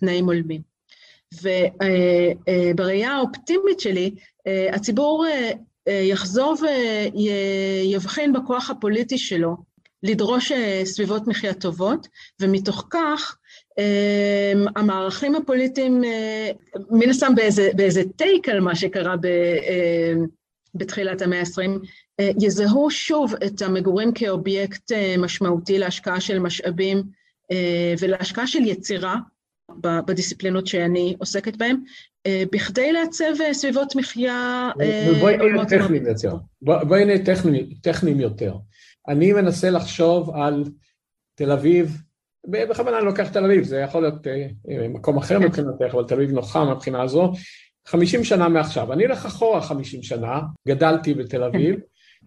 [0.00, 0.60] תנאים הולמים.
[1.42, 4.10] ובראייה האופטימית שלי,
[4.72, 5.26] הציבור
[5.88, 6.56] יחזור
[7.14, 9.56] ויבחין בכוח הפוליטי שלו
[10.02, 10.52] לדרוש
[10.84, 12.08] סביבות מחיה טובות,
[12.40, 13.36] ומתוך כך
[14.76, 16.50] המערכים הפוליטיים, אה,
[16.90, 20.12] מן הסתם באיזה, באיזה טייק על מה שקרה ב, אה,
[20.74, 21.86] בתחילת המאה ה-20,
[22.20, 27.02] אה, יזהו שוב את המגורים כאובייקט משמעותי להשקעה של משאבים
[28.00, 29.16] ולהשקעה של יצירה
[29.80, 31.76] בדיסציפלינות שאני עוסקת בהן,
[32.52, 34.70] בכדי לעצב סביבות מחיה...
[35.20, 36.36] בואי נהיה טכניים יותר.
[36.62, 37.24] בואי נהיה
[37.82, 38.54] טכניים יותר.
[39.08, 40.64] אני מנסה לחשוב על
[41.34, 41.96] תל אביב
[42.46, 45.44] בכוונה אני לוקח תל אביב, זה יכול להיות אה, אה, מקום אחר כן.
[45.44, 47.32] מבחינתך, אבל תל אביב נוחה מבחינה הזו.
[47.86, 51.76] חמישים שנה מעכשיו, אני אלך אחורה חמישים שנה, גדלתי בתל אביב,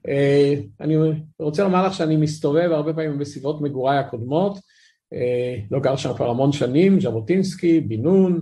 [0.07, 0.95] אה, אני
[1.39, 4.59] רוצה לומר לך שאני מסתובב הרבה פעמים בסביבות מגוריי הקודמות,
[5.71, 8.41] לא גר שם כבר המון שנים, ז'בוטינסקי, בן נון,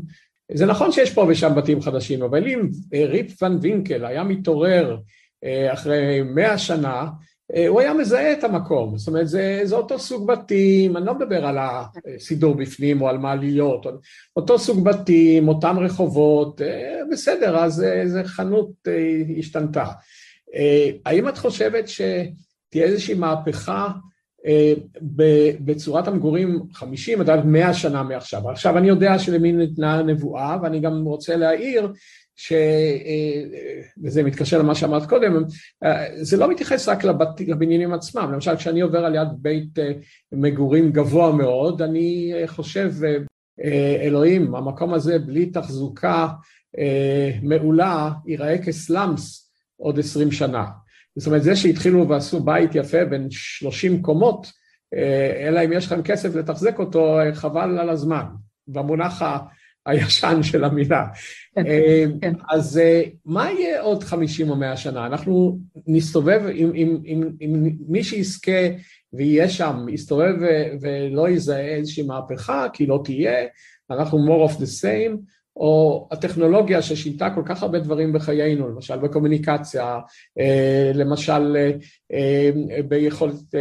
[0.53, 4.97] זה נכון שיש פה ושם בתים חדשים, אבל אם ריפ ון וינקל היה מתעורר
[5.45, 7.07] אחרי מאה שנה,
[7.67, 11.45] הוא היה מזהה את המקום, זאת אומרת זה, זה אותו סוג בתים, אני לא מדבר
[11.45, 13.85] על הסידור בפנים או על מעליות,
[14.35, 18.93] אותו סוג בתים, אותם רחובות, אה, בסדר, אז איזה חנות אה,
[19.37, 19.85] השתנתה.
[21.05, 23.87] האם את חושבת שתהיה איזושהי מהפכה
[25.59, 28.49] בצורת המגורים 50 עד 100 שנה מעכשיו.
[28.49, 31.91] עכשיו אני יודע שלמי ניתנה הנבואה ואני גם רוצה להעיר
[32.39, 32.53] ש...
[34.03, 35.43] וזה מתקשר למה שאמרת קודם,
[36.21, 37.41] זה לא מתייחס רק לבת...
[37.41, 39.79] לבניינים עצמם, למשל כשאני עובר על יד בית
[40.31, 42.91] מגורים גבוה מאוד, אני חושב
[44.01, 46.27] אלוהים, המקום הזה בלי תחזוקה
[47.41, 50.65] מעולה ייראה כסלאמס עוד עשרים שנה.
[51.15, 54.51] זאת אומרת, זה שהתחילו ועשו בית יפה בין שלושים קומות,
[55.39, 58.25] אלא אם יש לכם כסף לתחזק אותו, חבל על הזמן,
[58.67, 59.21] במונח
[59.87, 61.05] הישן של המילה.
[61.55, 61.63] כן,
[62.21, 62.33] כן.
[62.49, 62.81] אז
[63.25, 65.05] מה יהיה עוד חמישים או מאה שנה?
[65.05, 68.67] אנחנו נסתובב עם, עם, עם, עם מי שיזכה
[69.13, 70.33] ויהיה שם, יסתובב
[70.81, 73.45] ולא יזהה איזושהי מהפכה, כי לא תהיה,
[73.91, 75.17] אנחנו more of the same,
[75.59, 79.99] או הטכנולוגיה ששינתה כל כך הרבה דברים בחיינו, למשל בקומוניקציה,
[80.39, 81.57] אה, למשל
[82.13, 82.49] אה,
[82.87, 83.55] ביכולת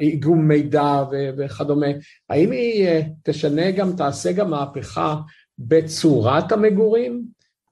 [0.00, 1.04] איגום אה, מידע
[1.38, 1.86] וכדומה,
[2.30, 2.88] האם היא
[3.22, 5.16] תשנה גם, תעשה גם מהפכה
[5.60, 7.24] בצורת המגורים?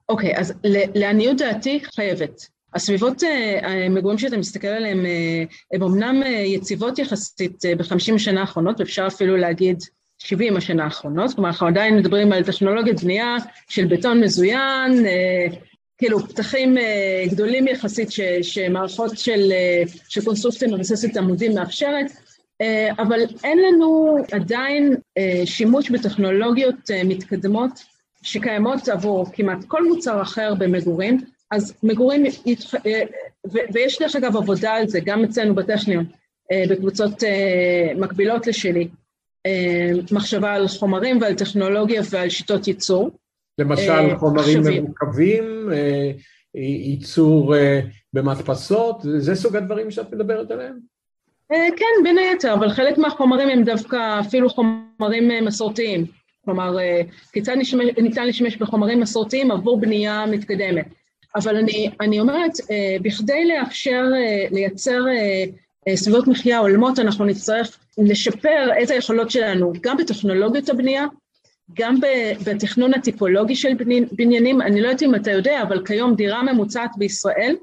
[0.09, 0.53] אוקיי, okay, אז
[0.95, 2.47] לעניות דעתי חייבת.
[2.73, 3.23] הסביבות
[3.61, 5.05] המגורים שאתה מסתכל עליהן
[5.73, 9.83] הן אמנם יציבות יחסית בחמישים השנה האחרונות, ואפשר אפילו להגיד
[10.19, 13.35] 70 השנה האחרונות, כלומר אנחנו עדיין מדברים על טכנולוגיית בנייה
[13.69, 15.47] של בטון מזוין, אה,
[15.99, 22.28] כאילו פתחים אה, גדולים יחסית ש, שמערכות של, אה, של קונסטרוקציה מבססת עמודים מאפשרת, אה,
[22.97, 27.71] אבל אין לנו עדיין אה, שימוש בטכנולוגיות אה, מתקדמות
[28.21, 31.17] שקיימות עבור כמעט כל מוצר אחר במגורים,
[31.51, 32.23] אז מגורים.
[32.85, 33.01] אה,
[33.73, 36.05] ויש דרך אגב עבודה על זה, גם אצלנו בטכניון,
[36.51, 38.87] אה, בקבוצות אה, מקבילות לשלי,
[39.45, 43.11] אה, מחשבה על חומרים ועל טכנולוגיה ועל שיטות ייצור.
[43.57, 44.63] למשל אה, חומרים
[45.71, 46.11] אה,
[46.55, 47.55] ייצור
[48.13, 50.79] במדפסות, זה סוג הדברים שאת מדברת עליהם?
[51.49, 56.05] כן, בין היתר, אבל חלק מהחומרים הם דווקא אפילו חומרים מסורתיים.
[56.45, 56.77] כלומר,
[57.31, 60.85] כיצד נשמש, ניתן להשתמש בחומרים מסורתיים עבור בנייה מתקדמת.
[61.35, 62.51] אבל אני, אני אומרת,
[63.01, 64.03] בכדי לאפשר,
[64.51, 64.99] לייצר
[65.95, 71.05] סביבות מחיה הולמות, אנחנו נצטרך לשפר את היכולות שלנו, גם בטכנולוגיות הבנייה,
[71.73, 71.95] גם
[72.45, 73.69] בתכנון הטיפולוגי של
[74.11, 74.61] בניינים.
[74.61, 77.55] אני לא יודעת אם אתה יודע, אבל כיום דירה ממוצעת בישראל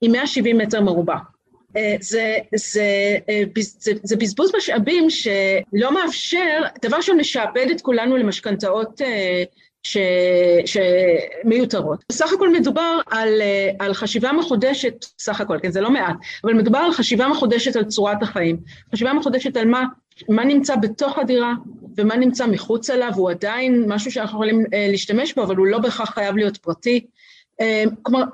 [0.00, 1.16] היא 170 מטר מרובע.
[1.78, 9.00] אה, זה, זה, אה, זה, זה בזבוז משאבים שלא מאפשר, דבר שמשעבד את כולנו למשכנתאות
[9.02, 9.42] אה,
[10.66, 12.04] שמיותרות.
[12.08, 13.42] בסך הכל מדובר על,
[13.78, 17.84] על חשיבה מחודשת, סך הכל, כן, זה לא מעט, אבל מדובר על חשיבה מחודשת על
[17.84, 18.56] צורת החיים,
[18.92, 19.84] חשיבה מחודשת על מה,
[20.28, 21.52] מה נמצא בתוך הדירה
[21.96, 26.10] ומה נמצא מחוץ אליו, הוא עדיין משהו שאנחנו יכולים להשתמש בו, אבל הוא לא בהכרח
[26.10, 27.06] חייב להיות פרטי.
[28.02, 28.24] כלומר,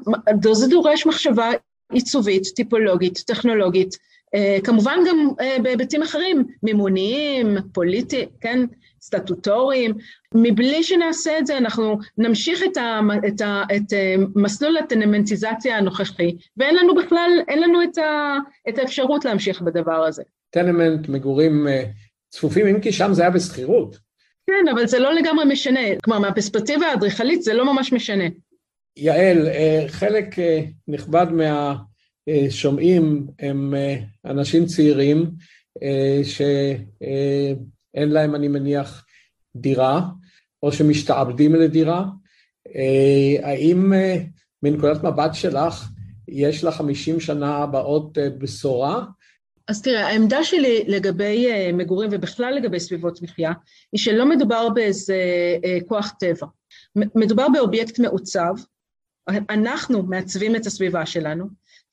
[0.52, 1.50] זה דורש מחשבה
[1.92, 3.96] עיצובית, טיפולוגית, טכנולוגית,
[4.34, 5.28] אה, כמובן גם
[5.62, 8.60] בהיבטים אחרים, מימוניים, פוליטיים, כן?
[9.04, 9.94] סטטוטוריים,
[10.34, 16.36] מבלי שנעשה את זה אנחנו נמשיך את, ה, את, ה, את אה, מסלול הטנמנטיזציה הנוכחי,
[16.56, 20.22] ואין לנו בכלל, אין לנו את, ה, את האפשרות להמשיך בדבר הזה.
[20.50, 21.84] טנמנט, מגורים אה,
[22.30, 23.96] צפופים, אם כי שם זה היה בשכירות.
[24.46, 28.24] כן, אבל זה לא לגמרי משנה, כלומר מהפרספקטיבה האדריכלית זה לא ממש משנה.
[28.96, 30.36] יעל, אה, חלק
[30.88, 31.26] נכבד
[32.26, 33.74] מהשומעים הם
[34.24, 35.30] אנשים צעירים
[36.22, 39.04] שאין להם, אני מניח,
[39.56, 40.00] דירה,
[40.62, 42.04] או שמשתעבדים לדירה.
[42.76, 44.16] אה, האם אה,
[44.62, 45.88] מנקודת מבט שלך
[46.28, 49.04] יש לחמישים שנה הבאות אה, בשורה?
[49.68, 53.52] אז תראה, העמדה שלי לגבי מגורים ובכלל לגבי סביבות מחיה,
[53.92, 55.16] היא שלא מדובר באיזה
[55.88, 56.46] כוח טבע.
[56.96, 58.54] מדובר באובייקט מעוצב,
[59.28, 61.44] אנחנו מעצבים את הסביבה שלנו,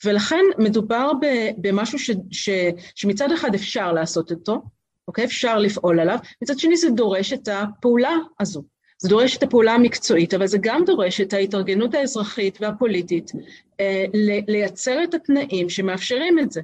[0.06, 1.12] ולכן מדובר
[1.58, 2.50] במשהו ש, ש,
[2.96, 4.62] שמצד אחד אפשר לעשות אותו,
[5.08, 5.26] אוקיי?
[5.26, 8.64] אפשר לפעול עליו, מצד שני זה דורש את הפעולה הזו.
[8.98, 13.32] זה דורש את הפעולה המקצועית, אבל זה גם דורש את ההתארגנות האזרחית והפוליטית
[13.80, 14.06] אה,
[14.48, 16.62] לייצר את התנאים שמאפשרים את זה.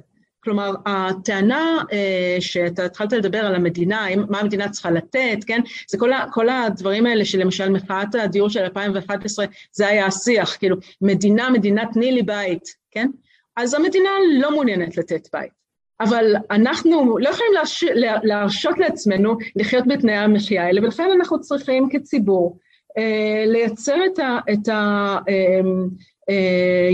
[0.48, 5.60] כלומר, הטענה אה, שאתה התחלת לדבר על המדינה, מה המדינה צריכה לתת, כן?
[5.88, 10.76] זה כל, ה, כל הדברים האלה שלמשל מחאת הדיור של 2011, זה היה השיח, כאילו,
[11.02, 13.08] מדינה, מדינה תני לי בית, כן?
[13.56, 15.52] אז המדינה לא מעוניינת לתת בית.
[16.00, 17.84] אבל אנחנו לא יכולים להרש...
[18.22, 22.58] להרשות לעצמנו לחיות בתנאי המחיה האלה, ולכן אנחנו צריכים כציבור
[22.98, 24.38] אה, לייצר את, ה...
[24.52, 26.88] את היכולת אה,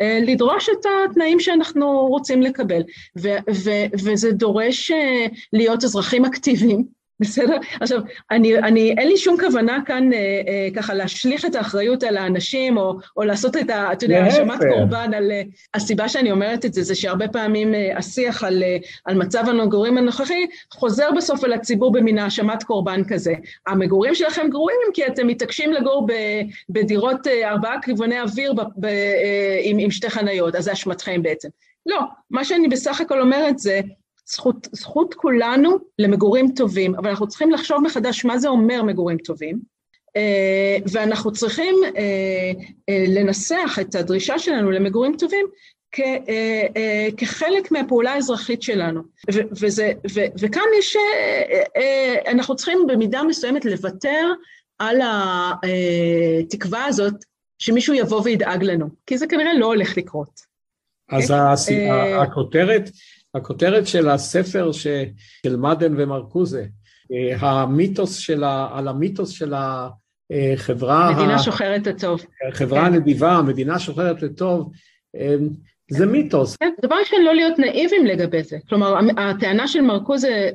[0.00, 2.82] אה, לדרוש את התנאים שאנחנו רוצים לקבל.
[4.04, 4.92] וזה דורש
[5.52, 7.56] להיות אזרחים אקטיביים, בסדר?
[7.80, 8.00] עכשיו,
[8.30, 12.76] אני, אני, אין לי שום כוונה כאן אה, אה, ככה להשליך את האחריות על האנשים,
[12.76, 13.92] או, או לעשות את ה...
[13.92, 15.30] אתה יודע, האשמת קורבן על...
[15.30, 15.42] אה,
[15.74, 19.98] הסיבה שאני אומרת את זה, זה שהרבה פעמים אה, השיח על, אה, על מצב המגורים
[19.98, 23.34] הנוכחי, חוזר בסוף על הציבור במין האשמת קורבן כזה.
[23.66, 26.12] המגורים שלכם גרועים כי אתם מתעקשים לגור ב,
[26.70, 31.22] בדירות אה, ארבעה כיווני אוויר ב, ב, אה, עם, עם שתי חניות, אז זה אשמתכם
[31.22, 31.48] בעצם.
[31.86, 32.00] לא,
[32.30, 33.80] מה שאני בסך הכל אומרת זה,
[34.32, 39.58] זכות, זכות כולנו למגורים טובים, אבל אנחנו צריכים לחשוב מחדש מה זה אומר מגורים טובים,
[40.16, 42.52] אה, ואנחנו צריכים אה,
[42.88, 45.46] אה, לנסח את הדרישה שלנו למגורים טובים
[47.16, 49.02] כחלק מהפעולה האזרחית שלנו.
[49.60, 50.96] וזה, ו, וכאן יש,
[52.26, 54.26] אנחנו צריכים במידה מסוימת לוותר
[54.78, 55.00] על
[55.62, 57.14] התקווה הזאת
[57.58, 60.40] שמישהו יבוא וידאג לנו, כי זה כנראה לא הולך לקרות.
[61.10, 61.74] אז okay?
[62.22, 62.90] הכותרת
[63.34, 64.86] הכותרת של הספר ש,
[65.46, 66.66] של מדן ומרקוזה,
[67.12, 71.12] אה, המיתוס של ה, על המיתוס של החברה...
[71.12, 72.24] מדינה ה, שוחרת לטוב.
[72.50, 72.94] חברה כן.
[72.94, 74.72] נדיבה, מדינה שוחרת לטוב,
[75.16, 75.34] אה,
[75.90, 76.56] זה מיתוס.
[76.56, 78.58] כן, דבר ראשון, לא להיות נאיבים לגבי זה.
[78.68, 80.50] כלומר, הטענה של מרקוזה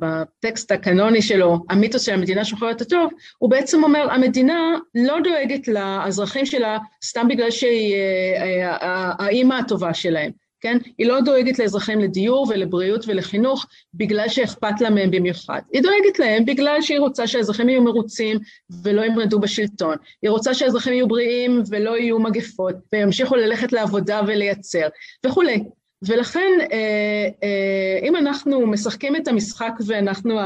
[0.00, 6.46] בטקסט הקנוני שלו, המיתוס של המדינה שוחרת הטוב, הוא בעצם אומר, המדינה לא דואגת לאזרחים
[6.46, 7.94] שלה סתם בגלל שהיא
[8.36, 10.30] אה, האימא הטובה שלהם.
[10.60, 10.78] כן?
[10.98, 15.60] היא לא דואגת לאזרחים לדיור ולבריאות ולחינוך בגלל שאכפת לה מהם במיוחד.
[15.72, 18.38] היא דואגת להם בגלל שהיא רוצה שהאזרחים יהיו מרוצים
[18.82, 19.96] ולא ימרדו בשלטון.
[20.22, 24.88] היא רוצה שהאזרחים יהיו בריאים ולא יהיו מגפות, וימשיכו ללכת לעבודה ולייצר,
[25.26, 25.64] וכולי.
[26.02, 30.38] ולכן, אה, אה, אם אנחנו משחקים את המשחק ואנחנו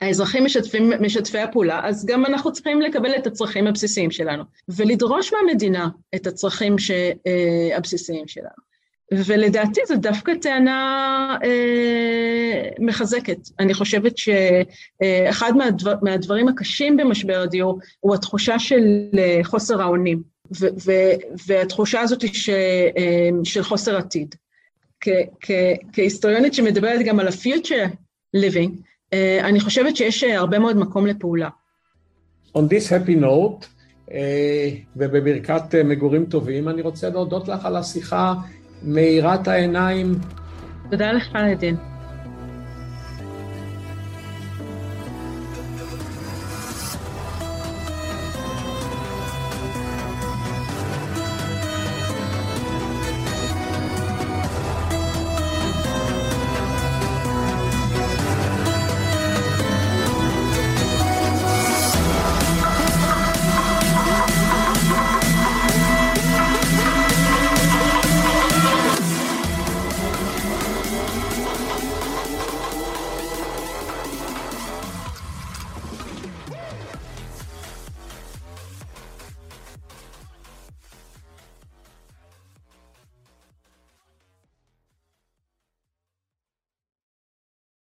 [0.00, 5.88] האזרחים משתפים, משתפי הפעולה, אז גם אנחנו צריכים לקבל את הצרכים הבסיסיים שלנו, ולדרוש מהמדינה
[6.14, 8.67] את הצרכים ש, אה, הבסיסיים שלנו.
[9.12, 13.38] ולדעתי זו דווקא טענה אה, מחזקת.
[13.60, 20.22] אני חושבת שאחד מהדבר, מהדברים הקשים במשבר הדיור הוא התחושה של אה, חוסר האונים,
[20.60, 20.92] ו, ו,
[21.46, 24.34] והתחושה הזאת ש, אה, של חוסר עתיד.
[25.00, 25.08] כ,
[25.40, 25.50] כ,
[25.92, 27.88] כהיסטוריונית שמדברת גם על ה-future
[28.36, 28.70] living,
[29.12, 31.48] אה, אני חושבת שיש הרבה מאוד מקום לפעולה.
[32.56, 33.66] On this happy note,
[34.12, 38.34] אה, ובברכת אה, מגורים טובים, אני רוצה להודות לך על השיחה
[38.82, 40.14] מאירת העיניים.
[40.90, 41.74] תודה לך, עדן.